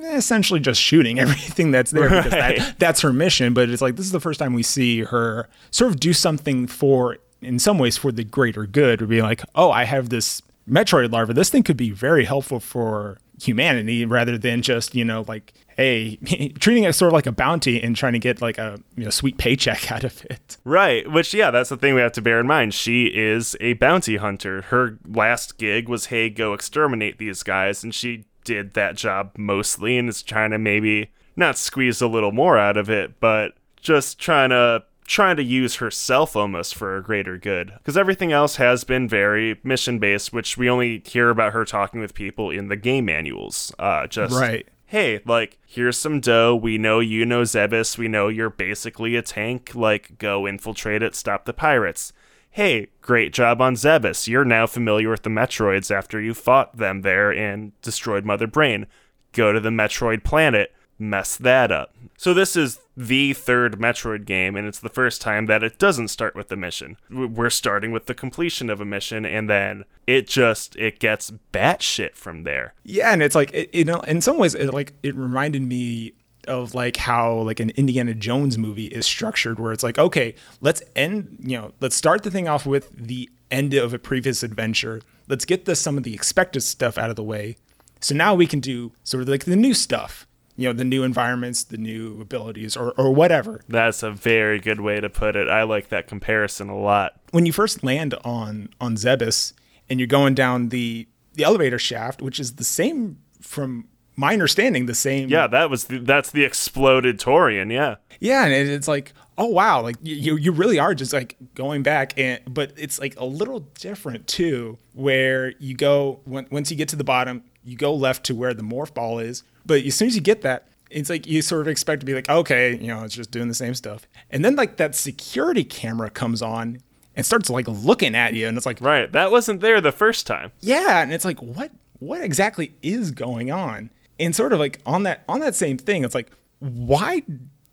essentially 0.05 0.61
just 0.61 0.81
shooting 0.81 1.19
everything 1.21 1.71
that's 1.71 1.91
there 1.91 2.09
because 2.09 2.33
Right. 2.33 2.59
that, 2.59 2.79
that's 2.79 3.01
her 3.03 3.13
mission. 3.13 3.55
But 3.55 3.69
it's 3.71 3.83
like 3.83 3.97
this 3.97 4.07
is 4.07 4.13
the 4.13 4.21
first 4.21 4.39
time 4.41 4.53
we 4.55 4.63
see 4.63 5.03
her 5.05 5.49
sort 5.71 5.91
of 5.93 6.01
do 6.01 6.13
something 6.13 6.67
for, 6.67 7.19
in 7.41 7.59
some 7.59 7.79
ways, 7.79 7.97
for 7.97 8.13
the 8.13 8.25
greater 8.25 8.67
good, 8.67 9.03
or 9.03 9.07
be 9.07 9.23
like, 9.23 9.43
oh, 9.55 9.71
I 9.71 9.85
have 9.85 10.09
this 10.09 10.43
Metroid 10.69 11.13
larva. 11.13 11.33
This 11.33 11.49
thing 11.51 11.63
could 11.63 11.77
be 11.77 11.91
very 11.91 12.25
helpful 12.25 12.59
for 12.61 13.19
humanity 13.43 14.07
rather 14.07 14.39
than 14.39 14.63
just 14.63 14.95
you 14.95 15.05
know 15.05 15.23
like 15.29 15.53
hey 15.77 16.17
treating 16.59 16.85
it 16.85 16.95
sort 16.95 17.11
of 17.11 17.13
like 17.13 17.27
a 17.27 17.33
bounty 17.33 17.83
and 17.83 17.95
trying 17.95 18.15
to 18.15 18.19
get 18.19 18.41
like 18.41 18.57
a 18.57 18.81
you 18.97 19.05
know 19.05 19.11
sweet 19.11 19.37
paycheck 19.37 19.93
out 19.93 20.05
of 20.05 20.25
it 20.31 20.57
Right, 20.65 21.09
which, 21.13 21.35
yeah, 21.35 21.51
that's 21.51 21.69
the 21.69 21.77
thing 21.77 21.95
we 21.95 22.01
have 22.01 22.13
to 22.13 22.23
bear 22.23 22.41
in 22.41 22.47
mind. 22.47 22.73
She 22.75 23.05
is 23.15 23.55
a 23.61 23.75
bounty 23.75 24.17
hunter. 24.17 24.63
Her 24.63 24.99
last 25.07 25.59
gig 25.59 25.87
was, 25.89 26.07
hey, 26.07 26.31
go 26.31 26.55
exterminate 26.55 27.19
these 27.19 27.43
guys, 27.45 27.85
and 27.85 27.95
she 27.95 28.25
did 28.47 28.73
that 28.73 28.97
job 28.97 29.33
mostly 29.37 29.99
and 29.99 30.09
is 30.09 30.23
trying 30.23 30.53
to 30.53 30.59
maybe 30.59 31.11
not 31.37 31.59
squeeze 31.59 32.01
a 32.01 32.07
little 32.07 32.33
more 32.33 32.57
out 32.57 32.79
of 32.79 32.89
it, 32.89 33.21
but 33.21 33.53
just 33.79 34.19
trying 34.19 34.49
to 34.51 34.83
trying 35.07 35.37
to 35.37 35.43
use 35.45 35.77
herself 35.77 36.35
almost 36.35 36.75
for 36.75 36.97
a 36.97 37.03
greater 37.03 37.37
good 37.39 37.73
because 37.79 37.97
everything 37.97 38.33
else 38.33 38.57
has 38.57 38.83
been 38.83 39.09
very 39.09 39.57
mission 39.63 40.01
based 40.01 40.33
which 40.33 40.57
we 40.59 40.69
only 40.69 41.01
hear 41.07 41.31
about 41.31 41.53
her 41.53 41.65
talking 41.65 42.01
with 42.01 42.13
people 42.13 42.51
in 42.51 42.67
the 42.67 42.75
game 42.75 43.05
manuals 43.05 43.73
uh 43.79 44.05
just 44.09 44.35
Right. 44.35 44.67
hey, 44.87 45.21
like, 45.25 45.59
here's 45.65 45.97
some 45.97 46.19
dough. 46.19 46.57
We 46.57 46.77
know 46.77 46.99
you 46.99 47.25
know 47.25 47.43
Zebes. 47.43 47.97
We 47.99 48.09
know 48.09 48.27
you're 48.27 48.51
basically 48.51 49.15
a 49.15 49.23
tank. 49.23 49.77
Like, 49.77 50.19
go 50.19 50.45
infiltrate 50.47 51.03
it, 51.05 51.15
stop 51.15 51.45
the 51.45 51.53
pirates. 51.53 52.13
Hey, 52.57 52.89
great 53.03 53.35
job 53.35 53.61
on 53.61 53.75
Zebes. 53.75 54.29
You're 54.29 54.43
now 54.43 54.67
familiar 54.67 55.11
with 55.11 55.25
the 55.25 55.29
Metroids 55.29 55.95
after 55.95 56.19
you 56.19 56.33
fought 56.33 56.79
them 56.79 57.03
there 57.03 57.31
and 57.31 57.79
destroyed 57.83 58.25
Mother 58.25 58.47
Brain. 58.47 58.87
go 59.33 59.53
to 59.53 59.61
the 59.61 59.69
Metroid 59.69 60.25
planet, 60.25 60.73
mess 60.99 61.37
that 61.37 61.71
up. 61.71 61.95
So 62.17 62.33
this 62.33 62.57
is 62.57 62.81
the 62.97 63.35
third 63.35 63.79
Metroid 63.79 64.25
game, 64.25 64.57
and 64.57 64.67
it's 64.67 64.79
the 64.79 64.89
first 64.89 65.21
time 65.21 65.45
that 65.45 65.63
it 65.63 65.79
doesn't 65.79 66.09
start 66.09 66.35
with 66.35 66.49
the 66.49 66.57
mission. 66.57 66.97
We're 67.11 67.51
starting 67.51 67.93
with 67.93 68.07
the 68.07 68.15
completion 68.15 68.71
of 68.71 68.81
a 68.81 68.87
mission, 68.87 69.27
and 69.27 69.51
then 69.51 69.85
it 70.07 70.27
just 70.27 70.77
it 70.77 70.99
gets 70.99 71.33
batshit 71.53 72.15
from 72.15 72.45
there. 72.45 72.73
Yeah, 72.85 73.13
and 73.13 73.23
it's 73.23 73.35
like 73.35 73.53
it, 73.53 73.75
you 73.75 73.85
know, 73.85 74.01
in 74.01 74.23
some 74.23 74.39
ways, 74.39 74.55
it 74.55 74.73
like 74.73 74.95
it 75.03 75.15
reminded 75.15 75.61
me 75.61 76.15
of 76.47 76.75
like 76.75 76.97
how 76.97 77.35
like 77.35 77.61
an 77.61 77.71
Indiana 77.71 78.15
Jones 78.15 78.59
movie 78.59 78.87
is 78.87 79.07
structured, 79.07 79.59
where 79.59 79.73
it's 79.73 79.83
like, 79.83 79.99
okay, 79.99 80.35
let's 80.61 80.83
end, 80.95 81.39
you 81.41 81.57
know, 81.57 81.73
let's 81.81 81.97
start 81.97 82.23
the 82.23 82.31
thing 82.31 82.49
off 82.49 82.67
with 82.67 82.91
the 82.97 83.29
end 83.51 83.75
of 83.75 83.95
a 83.95 83.99
previous 83.99 84.43
adventure. 84.43 85.01
Let's 85.29 85.45
get 85.45 85.65
the 85.65 85.77
some 85.77 85.97
of 85.97 86.05
the 86.05 86.15
expected 86.15 86.63
stuff 86.63 86.99
out 86.99 87.11
of 87.11 87.17
the 87.17 87.25
way. 87.25 87.57
So 88.01 88.15
now 88.15 88.35
we 88.35 88.47
can 88.47 88.61
do 88.61 88.93
sort 89.05 89.23
of 89.23 89.29
like 89.29 89.45
the 89.45 89.57
new 89.57 89.75
stuff 89.75 90.27
you 90.57 90.67
know 90.67 90.73
the 90.73 90.85
new 90.85 91.03
environments 91.03 91.65
the 91.65 91.77
new 91.77 92.21
abilities 92.21 92.77
or, 92.77 92.93
or 92.93 93.15
whatever 93.15 93.61
that's 93.69 94.03
a 94.03 94.11
very 94.11 94.59
good 94.59 94.81
way 94.81 95.01
to 95.01 95.09
put 95.09 95.37
it 95.37 95.49
i 95.49 95.63
like 95.63 95.89
that 95.89 96.07
comparison 96.07 96.69
a 96.69 96.77
lot 96.77 97.21
when 97.31 97.47
you 97.47 97.53
first 97.53 97.85
land 97.85 98.15
on 98.25 98.69
on 98.81 98.97
zebes 98.97 99.53
and 99.89 100.01
you're 100.01 100.07
going 100.07 100.35
down 100.35 100.71
the 100.71 101.07
the 101.35 101.45
elevator 101.45 101.79
shaft 101.79 102.23
which 102.23 102.41
is 102.41 102.55
the 102.55 102.65
same 102.65 103.19
from 103.41 103.87
my 104.17 104.33
understanding 104.33 104.87
the 104.87 104.95
same 104.95 105.29
yeah 105.29 105.47
that 105.47 105.71
was 105.71 105.85
the, 105.85 105.99
that's 105.99 106.31
the 106.31 106.45
exploded 106.45 107.19
Tourian 107.19 107.73
yeah 107.73 107.97
yeah 108.21 108.45
and 108.45 108.53
it's 108.53 108.89
like 108.89 109.13
oh 109.39 109.47
wow 109.47 109.83
like 109.83 109.97
you 110.03 110.37
you 110.37 110.53
really 110.53 110.79
are 110.79 110.95
just 110.95 111.13
like 111.13 111.37
going 111.55 111.83
back 111.83 112.19
and 112.19 112.41
but 112.49 112.73
it's 112.77 112.99
like 112.99 113.19
a 113.19 113.25
little 113.25 113.61
different 113.79 114.27
too 114.27 114.79
where 114.95 115.53
you 115.59 115.75
go 115.75 116.21
when, 116.25 116.47
once 116.51 116.71
you 116.71 116.77
get 116.77 116.89
to 116.89 116.97
the 116.97 117.05
bottom 117.05 117.43
you 117.63 117.77
go 117.77 117.95
left 117.95 118.25
to 118.25 118.35
where 118.35 118.55
the 118.55 118.63
morph 118.63 118.95
ball 118.95 119.19
is 119.19 119.43
but 119.67 119.85
as 119.85 119.95
soon 119.95 120.09
as 120.09 120.15
you 120.15 120.23
get 120.23 120.43
that, 120.43 120.69
it's 120.91 121.11
like 121.11 121.27
you 121.27 121.43
sort 121.43 121.63
of 121.63 121.69
expect 121.69 122.01
to 122.01 122.07
be 122.07 122.15
like, 122.15 122.29
okay, 122.31 122.77
you 122.77 122.87
know, 122.87 123.03
it's 123.03 123.15
just 123.15 123.33
doing 123.33 123.49
the 123.49 123.55
same 123.55 123.75
stuff. 123.75 124.07
And 124.31 124.45
then 124.45 124.55
like 124.55 124.77
that 124.77 124.95
security 124.95 125.65
camera 125.65 126.09
comes 126.09 126.41
on 126.41 126.79
and 127.17 127.27
starts 127.27 127.51
like 127.51 127.67
looking 127.67 128.15
at 128.15 128.35
you, 128.35 128.47
and 128.47 128.57
it's 128.57 128.67
like, 128.67 128.81
right, 128.81 129.11
that 129.13 129.31
wasn't 129.31 129.61
there 129.61 129.81
the 129.81 129.93
first 129.93 130.27
time. 130.27 130.53
Yeah, 130.61 131.03
and 131.03 131.13
it's 131.13 131.25
like, 131.25 131.41
what, 131.43 131.73
what 131.99 132.23
exactly 132.23 132.75
is 132.83 133.11
going 133.11 133.51
on? 133.51 133.91
And 134.19 134.35
sort 134.35 134.53
of 134.53 134.59
like 134.59 134.81
on 134.87 135.03
that 135.05 135.25
on 135.29 135.41
that 135.41 135.55
same 135.55 135.79
thing, 135.79 136.05
it's 136.05 136.15
like, 136.15 136.31
why 136.59 137.23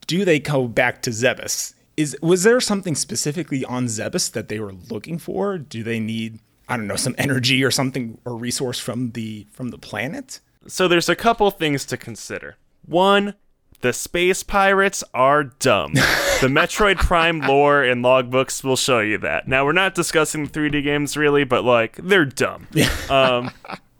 do 0.07 0.25
they 0.25 0.39
go 0.39 0.67
back 0.67 1.01
to 1.03 1.09
Zebes? 1.09 1.73
Is 1.95 2.17
was 2.21 2.43
there 2.43 2.59
something 2.59 2.95
specifically 2.95 3.63
on 3.65 3.85
Zebes 3.85 4.31
that 4.31 4.47
they 4.47 4.59
were 4.59 4.73
looking 4.73 5.17
for? 5.17 5.57
Do 5.57 5.83
they 5.83 5.99
need 5.99 6.39
I 6.67 6.77
don't 6.77 6.87
know 6.87 6.95
some 6.95 7.15
energy 7.17 7.63
or 7.63 7.71
something 7.71 8.19
or 8.25 8.35
resource 8.35 8.79
from 8.79 9.11
the 9.11 9.47
from 9.51 9.69
the 9.69 9.77
planet? 9.77 10.39
So 10.67 10.87
there's 10.87 11.09
a 11.09 11.15
couple 11.15 11.49
things 11.51 11.85
to 11.85 11.97
consider. 11.97 12.55
One, 12.85 13.35
the 13.81 13.93
space 13.93 14.43
pirates 14.43 15.03
are 15.13 15.43
dumb. 15.43 15.93
the 16.41 16.47
Metroid 16.47 16.97
Prime 16.97 17.41
lore 17.41 17.83
and 17.83 18.03
logbooks 18.03 18.63
will 18.63 18.77
show 18.77 18.99
you 18.99 19.17
that. 19.19 19.47
Now 19.47 19.65
we're 19.65 19.73
not 19.73 19.93
discussing 19.93 20.47
3D 20.47 20.83
games 20.83 21.17
really, 21.17 21.43
but 21.43 21.63
like 21.63 21.97
they're 21.97 22.25
dumb. 22.25 22.67
um, 23.09 23.51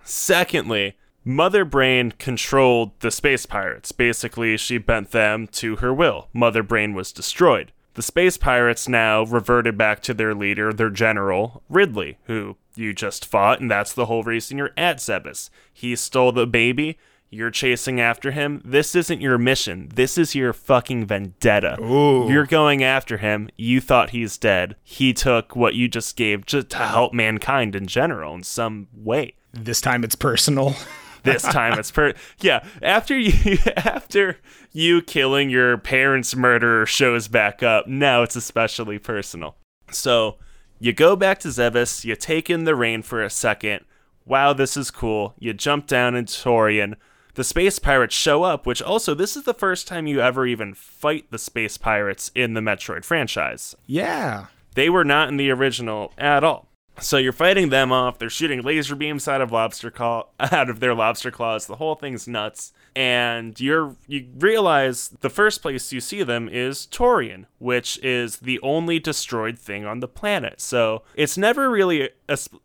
secondly, 0.04 0.96
Mother 1.26 1.64
Brain 1.64 2.12
controlled 2.18 2.92
the 3.00 3.12
space 3.12 3.46
pirates. 3.46 3.92
Basically, 3.92 4.58
she 4.58 4.78
bent 4.78 5.12
them 5.12 5.48
to 5.48 5.78
her 5.78 5.94
will. 5.94 6.28
Mother 6.34 6.64
Brain 6.64 6.94
was 6.94 7.12
destroyed. 7.14 7.72
The 7.94 8.02
space 8.02 8.38
pirates 8.38 8.90
now 8.90 9.24
reverted 9.24 9.78
back 9.78 10.02
to 10.04 10.14
their 10.14 10.34
leader, 10.34 10.74
their 10.74 10.90
general, 10.90 11.64
Ridley, 11.70 12.18
who 12.26 12.58
you 12.76 12.94
just 12.94 13.26
fought, 13.26 13.62
and 13.62 13.70
that's 13.70 13.94
the 13.94 14.08
whole 14.08 14.24
reason 14.24 14.58
you're 14.58 14.72
at 14.76 14.98
Zebes. 14.98 15.50
He 15.72 15.96
stole 15.96 16.32
the 16.32 16.48
baby. 16.48 16.98
You're 17.30 17.52
chasing 17.52 18.02
after 18.02 18.32
him. 18.32 18.62
This 18.66 18.94
isn't 18.94 19.22
your 19.22 19.38
mission. 19.38 19.90
This 19.94 20.18
is 20.18 20.36
your 20.36 20.54
fucking 20.54 21.06
vendetta. 21.06 21.82
Ooh. 21.82 22.30
You're 22.30 22.46
going 22.46 22.84
after 22.84 23.18
him. 23.18 23.50
You 23.58 23.80
thought 23.80 24.12
he's 24.12 24.38
dead. 24.38 24.76
He 24.84 25.14
took 25.14 25.56
what 25.56 25.74
you 25.74 25.88
just 25.88 26.16
gave 26.16 26.46
just 26.46 26.70
to 26.72 26.78
help 26.78 27.14
mankind 27.14 27.76
in 27.76 27.88
general 27.88 28.36
in 28.36 28.44
some 28.44 28.88
way. 28.94 29.36
This 29.52 29.82
time 29.82 30.04
it's 30.04 30.16
personal. 30.16 30.76
this 31.24 31.44
time 31.44 31.78
it's 31.80 31.92
per 31.92 32.14
yeah 32.42 32.64
after 32.82 33.18
you 33.18 33.58
after 33.78 34.38
you 34.72 35.02
killing 35.02 35.50
your 35.50 35.78
parents 35.78 36.36
murderer 36.36 36.86
shows 36.86 37.28
back 37.28 37.64
up 37.64 37.88
now 37.88 38.22
it's 38.22 38.36
especially 38.36 39.00
personal 39.00 39.56
so 39.90 40.38
you 40.84 40.92
go 40.92 41.16
back 41.16 41.40
to 41.40 41.48
Zebes, 41.48 42.04
you 42.04 42.14
take 42.16 42.50
in 42.50 42.66
the 42.66 42.76
rain 42.76 43.04
for 43.04 43.24
a 43.24 43.30
second. 43.30 43.86
Wow, 44.26 44.52
this 44.52 44.76
is 44.76 44.92
cool. 44.92 45.34
You 45.40 45.54
jump 45.54 45.88
down 45.88 46.14
into 46.14 46.34
Tourian. 46.34 46.96
The 47.36 47.46
space 47.46 47.80
pirates 47.80 48.14
show 48.14 48.44
up, 48.44 48.66
which 48.66 48.82
also, 48.82 49.14
this 49.14 49.38
is 49.38 49.44
the 49.44 49.54
first 49.54 49.88
time 49.88 50.08
you 50.08 50.20
ever 50.20 50.46
even 50.46 50.74
fight 50.74 51.32
the 51.32 51.40
space 51.40 51.78
pirates 51.78 52.32
in 52.36 52.54
the 52.54 52.60
Metroid 52.60 53.06
franchise. 53.06 53.76
Yeah. 53.88 54.48
They 54.76 54.90
were 54.90 55.06
not 55.06 55.30
in 55.30 55.38
the 55.38 55.52
original 55.52 56.12
at 56.18 56.44
all. 56.44 56.68
So 57.00 57.18
you're 57.18 57.34
fighting 57.34 57.70
them 57.70 57.92
off. 57.92 58.20
They're 58.20 58.30
shooting 58.30 58.62
laser 58.62 58.96
beams 58.96 59.28
out 59.28 59.42
of 59.42 59.52
lobster 59.52 59.90
claw 59.90 60.28
out 60.40 60.70
of 60.70 60.80
their 60.80 60.94
lobster 60.94 61.32
claws. 61.32 61.66
The 61.66 61.78
whole 61.78 61.96
thing's 61.96 62.28
nuts 62.28 62.72
and 62.96 63.60
you're 63.60 63.96
you 64.08 64.28
realize 64.38 65.10
the 65.22 65.30
first 65.30 65.62
place 65.62 65.92
you 65.92 66.00
see 66.00 66.24
them 66.24 66.48
is 66.48 66.88
Tourian, 66.88 67.46
which 67.60 67.98
is 68.04 68.38
the 68.38 68.60
only 68.62 69.00
destroyed 69.00 69.58
thing 69.58 69.86
on 69.86 70.00
the 70.00 70.08
planet. 70.08 70.62
So 70.62 71.04
it's 71.16 71.38
never 71.38 71.70
really 71.70 72.10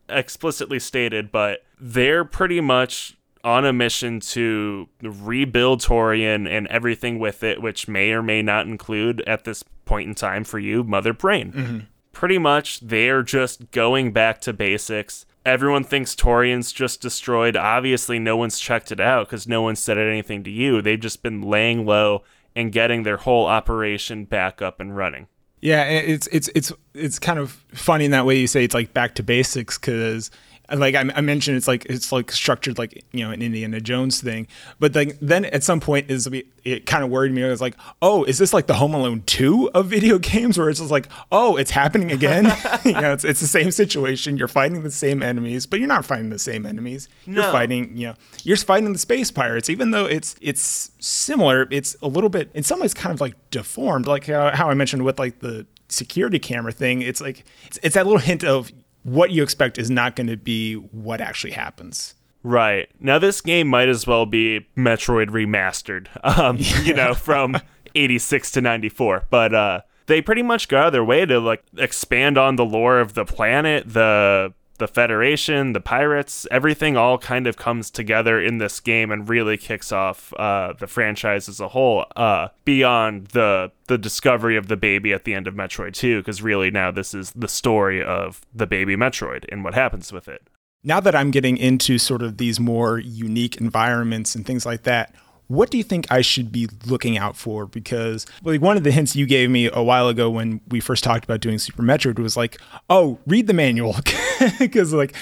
explicitly 0.08 0.78
stated, 0.78 1.32
but 1.32 1.64
they're 1.80 2.24
pretty 2.24 2.60
much 2.60 3.16
on 3.44 3.64
a 3.64 3.72
mission 3.72 4.20
to 4.20 4.88
rebuild 5.00 5.80
Tourian 5.80 6.48
and 6.48 6.66
everything 6.66 7.18
with 7.18 7.42
it, 7.42 7.62
which 7.62 7.88
may 7.88 8.10
or 8.10 8.22
may 8.22 8.42
not 8.42 8.66
include 8.66 9.22
at 9.22 9.44
this 9.44 9.62
point 9.84 10.08
in 10.08 10.14
time 10.14 10.44
for 10.44 10.58
you, 10.58 10.84
Mother 10.84 11.12
Brain. 11.12 11.52
Mm-hmm. 11.52 11.78
Pretty 12.18 12.38
much, 12.38 12.80
they're 12.80 13.22
just 13.22 13.70
going 13.70 14.10
back 14.10 14.40
to 14.40 14.52
basics 14.52 15.24
everyone 15.48 15.82
thinks 15.84 16.14
Tourian's 16.14 16.72
just 16.72 17.00
destroyed. 17.00 17.56
Obviously, 17.56 18.18
no 18.18 18.36
one's 18.36 18.58
checked 18.58 18.92
it 18.92 19.00
out 19.00 19.28
because 19.28 19.48
no 19.48 19.62
one 19.62 19.76
said 19.76 19.96
anything 19.98 20.44
to 20.44 20.50
you. 20.50 20.82
They've 20.82 21.00
just 21.00 21.22
been 21.22 21.42
laying 21.42 21.86
low 21.86 22.22
and 22.54 22.70
getting 22.70 23.02
their 23.02 23.16
whole 23.16 23.46
operation 23.46 24.24
back 24.24 24.60
up 24.60 24.78
and 24.80 24.96
running. 24.96 25.26
Yeah, 25.60 25.84
it's 25.84 26.28
it's 26.28 26.48
it's 26.54 26.72
it's 26.94 27.18
kind 27.18 27.38
of 27.38 27.64
funny 27.72 28.04
in 28.04 28.10
that 28.12 28.26
way 28.26 28.36
you 28.38 28.46
say 28.46 28.62
it's 28.62 28.74
like 28.74 28.94
back 28.94 29.16
to 29.16 29.24
basics 29.24 29.76
because 29.76 30.30
like 30.70 30.94
I, 30.94 31.10
I, 31.14 31.20
mentioned, 31.20 31.56
it's 31.56 31.68
like 31.68 31.86
it's 31.86 32.12
like 32.12 32.30
structured 32.30 32.78
like 32.78 33.04
you 33.12 33.24
know 33.24 33.30
an 33.30 33.40
Indiana 33.40 33.80
Jones 33.80 34.20
thing. 34.20 34.46
But 34.78 34.94
like 34.94 35.18
then 35.20 35.46
at 35.46 35.64
some 35.64 35.80
point 35.80 36.10
is 36.10 36.28
it 36.64 36.84
kind 36.84 37.02
of 37.02 37.10
worried 37.10 37.32
me. 37.32 37.42
I 37.42 37.48
was 37.48 37.60
like, 37.60 37.74
oh, 38.02 38.24
is 38.24 38.38
this 38.38 38.52
like 38.52 38.66
the 38.66 38.74
Home 38.74 38.92
Alone 38.92 39.22
two 39.24 39.70
of 39.72 39.86
video 39.86 40.18
games 40.18 40.58
where 40.58 40.68
it's 40.68 40.80
just 40.80 40.90
like, 40.90 41.08
oh, 41.32 41.56
it's 41.56 41.70
happening 41.70 42.12
again? 42.12 42.44
you 42.84 42.92
know, 42.92 43.12
it's 43.12 43.24
it's 43.24 43.40
the 43.40 43.46
same 43.46 43.70
situation. 43.70 44.36
You're 44.36 44.48
fighting 44.48 44.82
the 44.82 44.90
same 44.90 45.22
enemies, 45.22 45.64
but 45.64 45.78
you're 45.78 45.88
not 45.88 46.04
fighting 46.04 46.30
the 46.30 46.38
same 46.38 46.66
enemies. 46.66 47.08
No. 47.26 47.42
You're 47.42 47.52
fighting 47.52 47.96
you 47.96 48.08
know 48.08 48.14
you're 48.44 48.56
fighting 48.58 48.92
the 48.92 48.98
space 48.98 49.30
pirates. 49.30 49.70
Even 49.70 49.90
though 49.92 50.04
it's 50.04 50.36
it's 50.40 50.90
similar, 50.98 51.66
it's 51.70 51.96
a 52.02 52.08
little 52.08 52.30
bit 52.30 52.50
in 52.54 52.62
some 52.62 52.80
ways 52.80 52.92
kind 52.92 53.14
of 53.14 53.20
like 53.20 53.34
deformed. 53.50 54.06
Like 54.06 54.26
how, 54.26 54.50
how 54.50 54.68
I 54.68 54.74
mentioned 54.74 55.04
with 55.04 55.18
like 55.18 55.38
the 55.38 55.66
security 55.88 56.38
camera 56.38 56.72
thing. 56.72 57.02
It's 57.02 57.20
like 57.20 57.44
it's, 57.66 57.78
it's 57.82 57.94
that 57.94 58.06
little 58.06 58.20
hint 58.20 58.44
of 58.44 58.70
what 59.08 59.30
you 59.30 59.42
expect 59.42 59.78
is 59.78 59.90
not 59.90 60.16
going 60.16 60.26
to 60.26 60.36
be 60.36 60.74
what 60.74 61.20
actually 61.20 61.52
happens. 61.52 62.14
Right. 62.42 62.88
Now, 63.00 63.18
this 63.18 63.40
game 63.40 63.68
might 63.68 63.88
as 63.88 64.06
well 64.06 64.26
be 64.26 64.66
Metroid 64.76 65.28
remastered, 65.30 66.08
um, 66.38 66.56
yeah. 66.58 66.80
you 66.82 66.94
know, 66.94 67.14
from 67.14 67.56
86 67.94 68.50
to 68.52 68.60
94. 68.60 69.26
But 69.30 69.54
uh, 69.54 69.80
they 70.06 70.22
pretty 70.22 70.42
much 70.42 70.68
go 70.68 70.78
out 70.78 70.86
of 70.88 70.92
their 70.92 71.04
way 71.04 71.26
to 71.26 71.40
like 71.40 71.62
expand 71.76 72.38
on 72.38 72.56
the 72.56 72.64
lore 72.64 73.00
of 73.00 73.14
the 73.14 73.24
planet, 73.24 73.92
the 73.92 74.52
the 74.78 74.88
Federation, 74.88 75.72
the 75.72 75.80
pirates, 75.80 76.46
everything 76.50 76.96
all 76.96 77.18
kind 77.18 77.46
of 77.46 77.56
comes 77.56 77.90
together 77.90 78.40
in 78.40 78.58
this 78.58 78.80
game 78.80 79.10
and 79.10 79.28
really 79.28 79.56
kicks 79.56 79.92
off 79.92 80.32
uh, 80.34 80.72
the 80.78 80.86
franchise 80.86 81.48
as 81.48 81.60
a 81.60 81.68
whole. 81.68 82.06
Uh, 82.16 82.48
beyond 82.64 83.28
the 83.28 83.70
the 83.86 83.98
discovery 83.98 84.56
of 84.56 84.68
the 84.68 84.76
baby 84.76 85.12
at 85.12 85.24
the 85.24 85.34
end 85.34 85.46
of 85.46 85.54
Metroid 85.54 85.94
2, 85.94 86.20
because 86.20 86.42
really 86.42 86.70
now 86.70 86.90
this 86.90 87.14
is 87.14 87.32
the 87.32 87.48
story 87.48 88.02
of 88.02 88.42
the 88.54 88.66
baby 88.66 88.96
Metroid 88.96 89.44
and 89.50 89.64
what 89.64 89.74
happens 89.74 90.12
with 90.12 90.28
it. 90.28 90.42
Now 90.84 91.00
that 91.00 91.14
I'm 91.14 91.30
getting 91.30 91.56
into 91.56 91.98
sort 91.98 92.22
of 92.22 92.36
these 92.36 92.60
more 92.60 92.98
unique 92.98 93.56
environments 93.56 94.34
and 94.34 94.46
things 94.46 94.64
like 94.64 94.84
that, 94.84 95.14
what 95.48 95.70
do 95.70 95.78
you 95.78 95.82
think 95.82 96.06
I 96.10 96.20
should 96.20 96.52
be 96.52 96.68
looking 96.86 97.16
out 97.16 97.36
for? 97.36 97.66
Because 97.66 98.26
like 98.42 98.60
one 98.60 98.76
of 98.76 98.84
the 98.84 98.90
hints 98.90 99.16
you 99.16 99.26
gave 99.26 99.50
me 99.50 99.68
a 99.72 99.82
while 99.82 100.08
ago 100.08 100.28
when 100.28 100.60
we 100.68 100.78
first 100.78 101.02
talked 101.02 101.24
about 101.24 101.40
doing 101.40 101.58
Super 101.58 101.82
Metroid 101.82 102.18
was 102.18 102.36
like, 102.36 102.60
oh, 102.90 103.18
read 103.26 103.46
the 103.46 103.54
manual, 103.54 103.96
because 104.58 104.92
like 104.92 105.16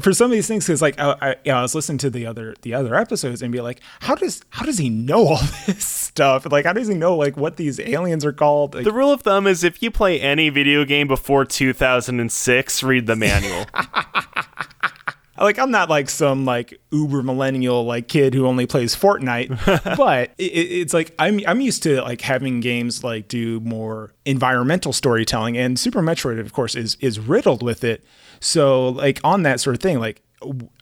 for 0.00 0.12
some 0.12 0.26
of 0.26 0.30
these 0.30 0.46
things, 0.46 0.64
because 0.64 0.80
like 0.80 0.98
I, 1.00 1.16
I, 1.20 1.28
you 1.44 1.52
know, 1.52 1.58
I 1.58 1.62
was 1.62 1.74
listening 1.74 1.98
to 1.98 2.10
the 2.10 2.26
other 2.26 2.54
the 2.62 2.74
other 2.74 2.94
episodes 2.94 3.42
and 3.42 3.52
be 3.52 3.60
like, 3.60 3.80
how 4.00 4.14
does 4.14 4.42
how 4.50 4.64
does 4.64 4.78
he 4.78 4.88
know 4.88 5.26
all 5.26 5.40
this 5.66 5.84
stuff? 5.84 6.46
Like 6.50 6.64
how 6.64 6.72
does 6.72 6.86
he 6.88 6.94
know 6.94 7.16
like 7.16 7.36
what 7.36 7.56
these 7.56 7.80
aliens 7.80 8.24
are 8.24 8.32
called? 8.32 8.76
Like, 8.76 8.84
the 8.84 8.92
rule 8.92 9.10
of 9.10 9.22
thumb 9.22 9.48
is 9.48 9.64
if 9.64 9.82
you 9.82 9.90
play 9.90 10.20
any 10.20 10.48
video 10.48 10.84
game 10.84 11.08
before 11.08 11.44
2006, 11.44 12.82
read 12.84 13.06
the 13.06 13.16
manual. 13.16 13.66
like 15.44 15.58
I'm 15.58 15.70
not 15.70 15.88
like 15.88 16.08
some 16.10 16.44
like 16.44 16.80
uber 16.90 17.22
millennial 17.22 17.84
like 17.84 18.08
kid 18.08 18.34
who 18.34 18.46
only 18.46 18.66
plays 18.66 18.94
Fortnite, 18.94 19.96
but 19.96 20.30
it, 20.38 20.44
it's 20.44 20.94
like 20.94 21.14
I'm 21.18 21.40
I'm 21.46 21.60
used 21.60 21.82
to 21.84 22.02
like 22.02 22.20
having 22.20 22.60
games 22.60 23.04
like 23.04 23.28
do 23.28 23.60
more 23.60 24.12
environmental 24.24 24.92
storytelling, 24.92 25.56
and 25.56 25.78
Super 25.78 26.02
Metroid, 26.02 26.40
of 26.40 26.52
course, 26.52 26.74
is 26.74 26.96
is 27.00 27.18
riddled 27.18 27.62
with 27.62 27.84
it. 27.84 28.04
So 28.40 28.88
like 28.88 29.20
on 29.24 29.42
that 29.42 29.60
sort 29.60 29.76
of 29.76 29.82
thing, 29.82 29.98
like 29.98 30.22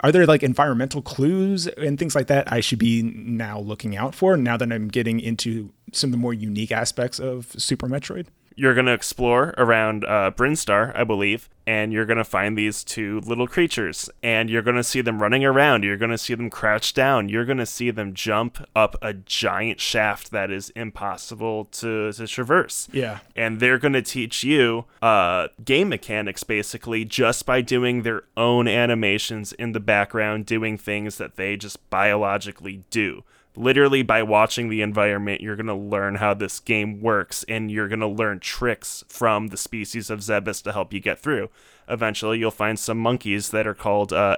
are 0.00 0.12
there 0.12 0.26
like 0.26 0.42
environmental 0.42 1.00
clues 1.02 1.66
and 1.66 1.99
things 1.99 2.14
like 2.14 2.26
that 2.26 2.50
I 2.52 2.61
should 2.61 2.78
be 2.78 3.02
now 3.02 3.61
looking 3.61 3.96
out 3.96 4.14
for 4.14 4.37
now 4.37 4.56
that 4.56 4.73
I'm 4.73 4.88
getting 4.88 5.20
into 5.20 5.73
some 5.92 6.08
of 6.08 6.12
the 6.12 6.18
more 6.18 6.34
unique 6.34 6.73
aspects 6.73 7.18
of 7.18 7.54
Super 7.56 7.88
Metroid? 7.88 8.26
You're 8.56 8.75
going 8.75 8.87
to 8.87 8.92
explore 8.92 9.54
around 9.56 10.04
uh, 10.04 10.30
Brinstar, 10.34 10.96
I 10.96 11.04
believe, 11.04 11.49
and 11.66 11.92
you're 11.92 12.04
going 12.04 12.18
to 12.18 12.25
find 12.25 12.56
these 12.56 12.84
two 12.84 13.20
little 13.20 13.46
creatures, 13.46 14.11
and 14.23 14.50
you're 14.50 14.62
going 14.62 14.76
to 14.76 14.84
see 14.84 15.00
them 15.00 15.20
running 15.20 15.44
around. 15.44 15.82
You're 15.82 15.96
going 15.96 16.11
to 16.11 16.18
see 16.18 16.34
them 16.34 16.50
crouch 16.50 16.94
down. 16.94 17.28
You're 17.28 17.44
going 17.44 17.58
to 17.58 17.66
see 17.66 17.90
them 17.90 18.14
jump 18.14 18.64
up 18.76 18.96
a 19.02 19.14
giant 19.14 19.80
shaft 19.80 20.30
that 20.30 20.50
is 20.50 20.70
impossible 20.70 21.66
to, 21.66 22.12
to 22.12 22.26
traverse. 22.26 22.88
Yeah. 22.92 23.20
And 23.34 23.61
they're 23.61 23.78
going 23.78 23.94
to 23.94 24.02
teach 24.02 24.44
you 24.44 24.84
uh, 25.02 25.49
game 25.64 25.88
mechanics 25.88 26.44
basically 26.44 27.04
just 27.04 27.46
by 27.46 27.61
doing 27.61 28.02
their 28.02 28.25
own 28.37 28.68
animations 28.68 29.52
in 29.52 29.73
the 29.73 29.80
background, 29.80 30.46
doing 30.46 30.76
things 30.76 31.18
that 31.18 31.37
they 31.37 31.56
just 31.56 31.88
biologically 31.90 32.84
do 32.90 33.25
literally 33.56 34.02
by 34.02 34.23
watching 34.23 34.68
the 34.68 34.82
environment 34.82 35.40
you're 35.40 35.56
going 35.56 35.66
to 35.66 35.75
learn 35.75 36.16
how 36.16 36.34
this 36.34 36.61
game 36.61 37.00
works 37.00 37.44
and 37.49 37.70
you're 37.70 37.88
going 37.88 38.00
to 38.00 38.06
learn 38.06 38.40
tricks 38.40 39.04
from 39.08 39.49
the 39.49 39.56
species 39.56 40.11
of 40.11 40.20
Zebes 40.20 40.62
to 40.62 40.73
help 40.73 40.92
you 40.92 41.00
get 41.00 41.18
through. 41.18 41.49
Eventually 41.88 42.38
you'll 42.38 42.50
find 42.50 42.78
some 42.78 42.99
monkeys 42.99 43.50
that 43.50 43.66
are 43.66 43.75
called 43.75 44.12
uh, 44.12 44.37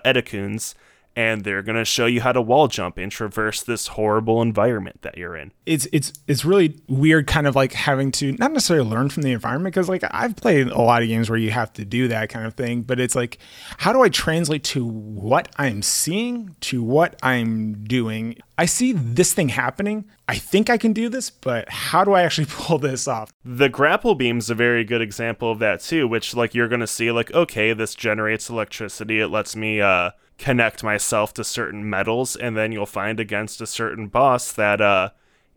and 1.17 1.45
they're 1.45 1.63
going 1.63 1.79
to 1.79 1.85
show 1.85 2.05
you 2.05 2.21
how 2.21 2.31
to 2.31 2.43
wall 2.43 2.69
jump 2.69 2.99
and 2.99 3.11
traverse 3.11 3.63
this 3.63 3.87
horrible 3.89 4.43
environment 4.43 5.01
that 5.01 5.17
you're 5.17 5.35
in. 5.35 5.51
It's 5.65 5.89
it's 5.91 6.13
it's 6.29 6.45
really 6.45 6.79
weird 6.89 7.27
kind 7.27 7.47
of 7.47 7.57
like 7.57 7.73
having 7.73 8.13
to 8.13 8.33
not 8.33 8.53
necessarily 8.53 8.89
learn 8.89 9.09
from 9.09 9.23
the 9.23 9.33
environment 9.33 9.75
because 9.75 9.89
like 9.89 10.05
I've 10.11 10.37
played 10.37 10.69
a 10.69 10.81
lot 10.81 11.03
of 11.03 11.09
games 11.09 11.31
where 11.31 11.39
you 11.39 11.51
have 11.51 11.73
to 11.75 11.87
do 11.87 12.07
that 12.09 12.29
kind 12.29 12.47
of 12.47 12.55
thing, 12.55 12.83
but 12.83 13.01
it's 13.01 13.17
like 13.17 13.39
how 13.79 13.95
do 13.95 14.03
I 14.03 14.11
translate 14.11 14.63
to 14.65 14.85
what 14.85 15.49
I'm 15.57 15.81
seeing 15.81 16.55
to 16.61 16.83
what 16.83 17.19
I'm 17.23 17.85
doing? 17.85 18.37
I 18.59 18.67
see 18.67 18.93
this 18.93 19.33
thing 19.33 19.49
happening. 19.49 20.05
I 20.29 20.37
think 20.37 20.69
I 20.69 20.77
can 20.77 20.93
do 20.93 21.09
this, 21.09 21.31
but 21.31 21.69
how 21.71 22.05
do 22.05 22.13
I 22.13 22.23
actually 22.23 22.47
pull 22.51 22.79
this 22.79 23.09
off? 23.09 23.33
The 23.43 23.71
grapple 23.71 24.15
beam's 24.15 24.51
a 24.51 24.55
very 24.55 24.85
good 24.85 25.01
example 25.01 25.51
of 25.51 25.61
that 25.61 25.81
too, 25.81 26.07
which 26.07 26.35
like 26.35 26.55
you're 26.55 26.69
going 26.69 26.81
to 26.81 26.87
see 26.87 27.11
like 27.11 27.33
okay, 27.33 27.73
this 27.73 27.95
generates 27.95 28.51
electricity. 28.51 29.19
It 29.21 29.29
lets 29.29 29.57
me 29.57 29.81
uh 29.81 30.11
connect 30.39 30.85
myself 30.85 31.33
to 31.35 31.45
certain 31.45 31.89
metals 31.89 32.37
and 32.37 32.57
then 32.57 32.73
you'll 32.73 32.87
find 32.87 33.19
against 33.19 33.61
a 33.61 33.67
certain 33.67 34.09
boss 34.09 34.53
that 34.53 34.81
uh 34.81 35.09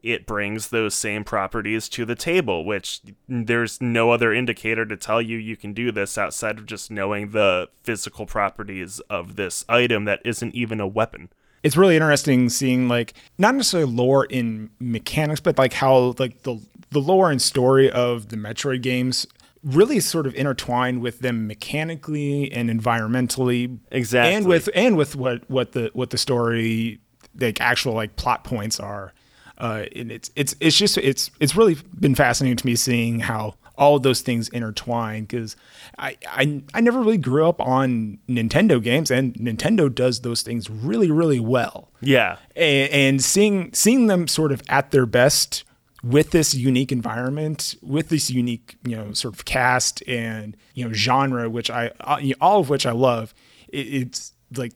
it 0.01 0.25
brings 0.25 0.69
those 0.69 0.95
same 0.95 1.23
properties 1.23 1.89
to 1.89 2.05
the 2.05 2.15
table 2.15 2.63
which 2.63 3.01
there's 3.27 3.81
no 3.81 4.11
other 4.11 4.33
indicator 4.33 4.85
to 4.85 4.95
tell 4.95 5.21
you 5.21 5.37
you 5.37 5.57
can 5.57 5.73
do 5.73 5.91
this 5.91 6.17
outside 6.17 6.57
of 6.57 6.65
just 6.65 6.89
knowing 6.89 7.31
the 7.31 7.67
physical 7.83 8.25
properties 8.25 8.99
of 9.09 9.35
this 9.35 9.65
item 9.67 10.05
that 10.05 10.21
isn't 10.23 10.55
even 10.55 10.79
a 10.79 10.87
weapon. 10.87 11.29
It's 11.63 11.75
really 11.75 11.95
interesting 11.95 12.47
seeing 12.47 12.87
like 12.87 13.13
not 13.37 13.55
necessarily 13.55 13.91
lore 13.91 14.25
in 14.25 14.69
mechanics 14.79 15.41
but 15.41 15.57
like 15.57 15.73
how 15.73 16.15
like 16.17 16.43
the 16.43 16.61
the 16.91 17.01
lore 17.01 17.29
and 17.29 17.41
story 17.41 17.91
of 17.91 18.29
the 18.29 18.37
metroid 18.37 18.81
games 18.81 19.27
really 19.63 19.99
sort 19.99 20.25
of 20.25 20.35
intertwined 20.35 21.01
with 21.01 21.19
them 21.19 21.47
mechanically 21.47 22.51
and 22.51 22.69
environmentally. 22.69 23.79
Exactly. 23.91 24.35
and 24.35 24.45
with 24.47 24.69
and 24.73 24.97
with 24.97 25.15
what 25.15 25.49
what 25.49 25.73
the 25.73 25.89
what 25.93 26.09
the 26.11 26.17
story 26.17 26.99
like 27.39 27.59
actual 27.61 27.93
like 27.93 28.15
plot 28.15 28.43
points 28.43 28.79
are. 28.79 29.13
Uh 29.57 29.85
and 29.95 30.11
it's 30.11 30.31
it's 30.35 30.55
it's 30.59 30.77
just 30.77 30.97
it's 30.97 31.31
it's 31.39 31.55
really 31.55 31.75
been 31.99 32.15
fascinating 32.15 32.57
to 32.57 32.65
me 32.65 32.75
seeing 32.75 33.19
how 33.19 33.55
all 33.79 33.95
of 33.95 34.03
those 34.03 34.21
things 34.21 34.49
intertwine 34.49 35.23
because 35.23 35.55
I, 35.97 36.17
I 36.27 36.61
I 36.73 36.81
never 36.81 36.99
really 36.99 37.17
grew 37.17 37.47
up 37.47 37.59
on 37.61 38.19
Nintendo 38.27 38.83
games 38.83 39.09
and 39.09 39.33
Nintendo 39.35 39.93
does 39.93 40.19
those 40.21 40.41
things 40.41 40.69
really 40.69 41.09
really 41.09 41.39
well. 41.39 41.89
Yeah, 42.01 42.37
and, 42.55 42.91
and 42.91 43.23
seeing 43.23 43.73
seeing 43.73 44.07
them 44.07 44.27
sort 44.27 44.51
of 44.51 44.61
at 44.69 44.91
their 44.91 45.05
best 45.05 45.63
with 46.03 46.31
this 46.31 46.53
unique 46.55 46.91
environment, 46.91 47.75
with 47.81 48.09
this 48.09 48.29
unique, 48.29 48.77
you 48.85 48.95
know, 48.95 49.13
sort 49.13 49.33
of 49.33 49.45
cast 49.45 50.01
and 50.07 50.55
you 50.73 50.85
know 50.85 50.93
genre, 50.93 51.49
which 51.49 51.69
I 51.69 51.91
uh, 52.01 52.21
all 52.41 52.61
of 52.61 52.69
which 52.69 52.85
I 52.85 52.91
love. 52.91 53.33
It, 53.67 53.87
it's 53.87 54.33
like 54.55 54.73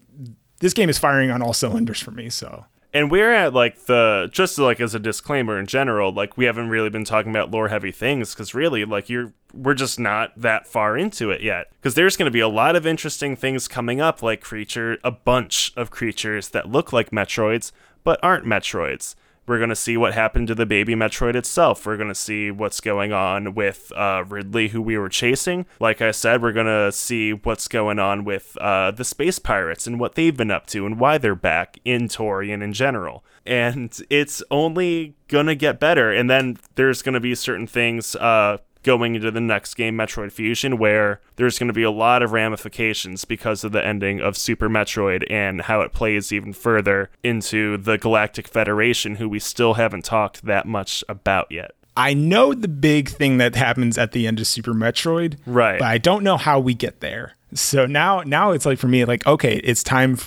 this 0.59 0.73
game 0.73 0.89
is 0.89 0.97
firing 0.97 1.31
on 1.31 1.41
all 1.41 1.53
cylinders 1.53 1.99
for 1.99 2.11
me. 2.11 2.29
So. 2.29 2.65
And 2.95 3.09
we're 3.09 3.33
at 3.33 3.55
like 3.55 3.85
the 3.85 4.29
just 4.31 4.59
like 4.59 4.79
as 4.79 4.93
a 4.93 4.99
disclaimer 4.99 5.57
in 5.57 5.65
general, 5.65 6.11
like 6.13 6.37
we 6.37 6.45
haven't 6.45 6.69
really 6.69 6.91
been 6.91 7.05
talking 7.05 7.31
about 7.31 7.49
lore 7.49 7.69
heavy 7.69 7.91
things 7.91 8.35
because 8.35 8.53
really, 8.53 8.85
like 8.85 9.09
you're 9.09 9.33
we're 9.51 9.73
just 9.73 9.99
not 9.99 10.31
that 10.37 10.67
far 10.67 10.95
into 10.95 11.31
it 11.31 11.41
yet. 11.41 11.71
Because 11.73 11.95
there's 11.95 12.15
going 12.15 12.27
to 12.27 12.31
be 12.31 12.39
a 12.39 12.47
lot 12.47 12.75
of 12.75 12.85
interesting 12.85 13.35
things 13.35 13.67
coming 13.67 13.99
up, 13.99 14.21
like 14.21 14.41
creature, 14.41 14.99
a 15.03 15.09
bunch 15.09 15.73
of 15.75 15.89
creatures 15.89 16.49
that 16.49 16.69
look 16.69 16.93
like 16.93 17.09
Metroids 17.09 17.71
but 18.03 18.19
aren't 18.21 18.45
Metroids. 18.45 19.15
We're 19.45 19.57
going 19.57 19.69
to 19.69 19.75
see 19.75 19.97
what 19.97 20.13
happened 20.13 20.47
to 20.47 20.55
the 20.55 20.65
baby 20.65 20.95
Metroid 20.95 21.35
itself. 21.35 21.85
We're 21.85 21.97
going 21.97 22.09
to 22.09 22.15
see 22.15 22.51
what's 22.51 22.79
going 22.79 23.11
on 23.11 23.53
with 23.53 23.91
uh, 23.95 24.23
Ridley, 24.27 24.69
who 24.69 24.81
we 24.81 24.97
were 24.97 25.09
chasing. 25.09 25.65
Like 25.79 26.01
I 26.01 26.11
said, 26.11 26.41
we're 26.41 26.53
going 26.53 26.65
to 26.67 26.91
see 26.91 27.33
what's 27.33 27.67
going 27.67 27.99
on 27.99 28.23
with 28.23 28.57
uh, 28.61 28.91
the 28.91 29.03
space 29.03 29.39
pirates 29.39 29.85
and 29.85 29.99
what 29.99 30.15
they've 30.15 30.35
been 30.35 30.51
up 30.51 30.67
to 30.67 30.85
and 30.85 30.99
why 30.99 31.17
they're 31.17 31.35
back 31.35 31.79
in 31.83 32.07
Tourian 32.07 32.63
in 32.63 32.73
general. 32.73 33.23
And 33.45 33.97
it's 34.09 34.41
only 34.49 35.15
going 35.27 35.47
to 35.47 35.55
get 35.55 35.79
better. 35.79 36.11
And 36.11 36.29
then 36.29 36.57
there's 36.75 37.01
going 37.01 37.13
to 37.13 37.19
be 37.19 37.35
certain 37.35 37.67
things. 37.67 38.15
Uh, 38.15 38.57
going 38.83 39.15
into 39.15 39.31
the 39.31 39.41
next 39.41 39.73
game, 39.75 39.97
Metroid 39.97 40.31
Fusion, 40.31 40.77
where 40.77 41.21
there's 41.35 41.57
going 41.57 41.67
to 41.67 41.73
be 41.73 41.83
a 41.83 41.91
lot 41.91 42.21
of 42.21 42.31
ramifications 42.31 43.25
because 43.25 43.63
of 43.63 43.71
the 43.71 43.85
ending 43.85 44.21
of 44.21 44.37
Super 44.37 44.69
Metroid 44.69 45.23
and 45.29 45.61
how 45.61 45.81
it 45.81 45.93
plays 45.93 46.31
even 46.31 46.53
further 46.53 47.09
into 47.23 47.77
the 47.77 47.97
Galactic 47.97 48.47
Federation, 48.47 49.15
who 49.15 49.27
we 49.27 49.39
still 49.39 49.75
haven't 49.75 50.05
talked 50.05 50.45
that 50.45 50.67
much 50.67 51.03
about 51.09 51.51
yet. 51.51 51.71
I 51.95 52.13
know 52.13 52.53
the 52.53 52.67
big 52.67 53.09
thing 53.09 53.37
that 53.37 53.55
happens 53.55 53.97
at 53.97 54.13
the 54.13 54.25
end 54.25 54.39
of 54.39 54.47
Super 54.47 54.73
Metroid, 54.73 55.37
right? 55.45 55.79
But 55.79 55.87
I 55.87 55.97
don't 55.97 56.23
know 56.23 56.37
how 56.37 56.59
we 56.59 56.73
get 56.73 57.01
there. 57.01 57.33
So 57.53 57.85
now, 57.85 58.21
now 58.21 58.51
it's 58.51 58.65
like 58.65 58.79
for 58.79 58.87
me, 58.87 59.05
like 59.05 59.25
okay, 59.27 59.57
it's 59.57 59.83
time. 59.83 60.17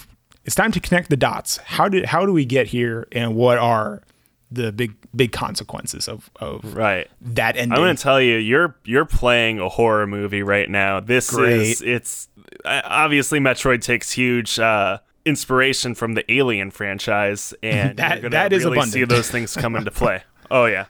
It's 0.45 0.55
time 0.55 0.71
to 0.71 0.81
connect 0.81 1.11
the 1.11 1.17
dots. 1.17 1.57
How 1.59 1.89
did 1.89 2.07
how 2.07 2.25
do 2.25 2.33
we 2.33 2.45
get 2.45 2.69
here, 2.69 3.09
and 3.11 3.35
what 3.35 3.59
are 3.59 4.03
the 4.51 4.73
big 4.73 4.95
big 5.15 5.33
consequences 5.33 6.09
of 6.09 6.31
of 6.37 6.75
right 6.75 7.09
that 7.21 7.57
ending. 7.57 7.73
I'm 7.73 7.79
going 7.79 7.97
to 7.97 8.03
tell 8.03 8.21
you, 8.21 8.37
you're 8.37 8.77
you're 8.85 9.05
playing 9.05 9.59
a 9.59 9.69
horror 9.69 10.07
movie 10.07 10.43
right 10.43 10.69
now. 10.71 11.01
This 11.01 11.31
Great. 11.31 11.61
is 11.61 11.83
it's 11.83 12.29
obviously 12.65 13.41
Metroid 13.41 13.83
takes 13.83 14.13
huge 14.13 14.59
uh, 14.59 14.99
inspiration 15.25 15.95
from 15.95 16.15
the 16.15 16.31
Alien 16.33 16.71
franchise, 16.71 17.55
and 17.63 17.97
that 17.99 18.21
you're 18.21 18.31
that 18.31 18.53
really 18.53 18.65
abundant. 18.65 18.93
see 18.93 19.05
those 19.05 19.31
things 19.31 19.55
come 19.55 19.77
into 19.77 19.91
play. 19.91 20.23
oh 20.51 20.67
yeah. 20.67 20.87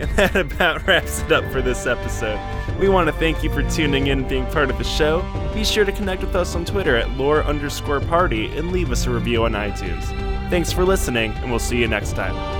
And 0.00 0.10
that 0.16 0.36
about 0.36 0.86
wraps 0.86 1.22
it 1.22 1.32
up 1.32 1.50
for 1.52 1.62
this 1.62 1.86
episode. 1.86 2.59
We 2.80 2.88
want 2.88 3.08
to 3.08 3.12
thank 3.12 3.42
you 3.42 3.52
for 3.52 3.62
tuning 3.62 4.06
in 4.06 4.20
and 4.20 4.28
being 4.28 4.46
part 4.46 4.70
of 4.70 4.78
the 4.78 4.84
show. 4.84 5.20
Be 5.52 5.64
sure 5.64 5.84
to 5.84 5.92
connect 5.92 6.22
with 6.22 6.34
us 6.34 6.54
on 6.54 6.64
Twitter 6.64 6.96
at 6.96 7.10
lore 7.10 7.44
underscore 7.44 8.00
party 8.00 8.46
and 8.56 8.72
leave 8.72 8.90
us 8.90 9.04
a 9.04 9.10
review 9.10 9.44
on 9.44 9.52
iTunes. 9.52 10.04
Thanks 10.48 10.72
for 10.72 10.86
listening, 10.86 11.32
and 11.32 11.50
we'll 11.50 11.58
see 11.58 11.76
you 11.76 11.88
next 11.88 12.16
time. 12.16 12.59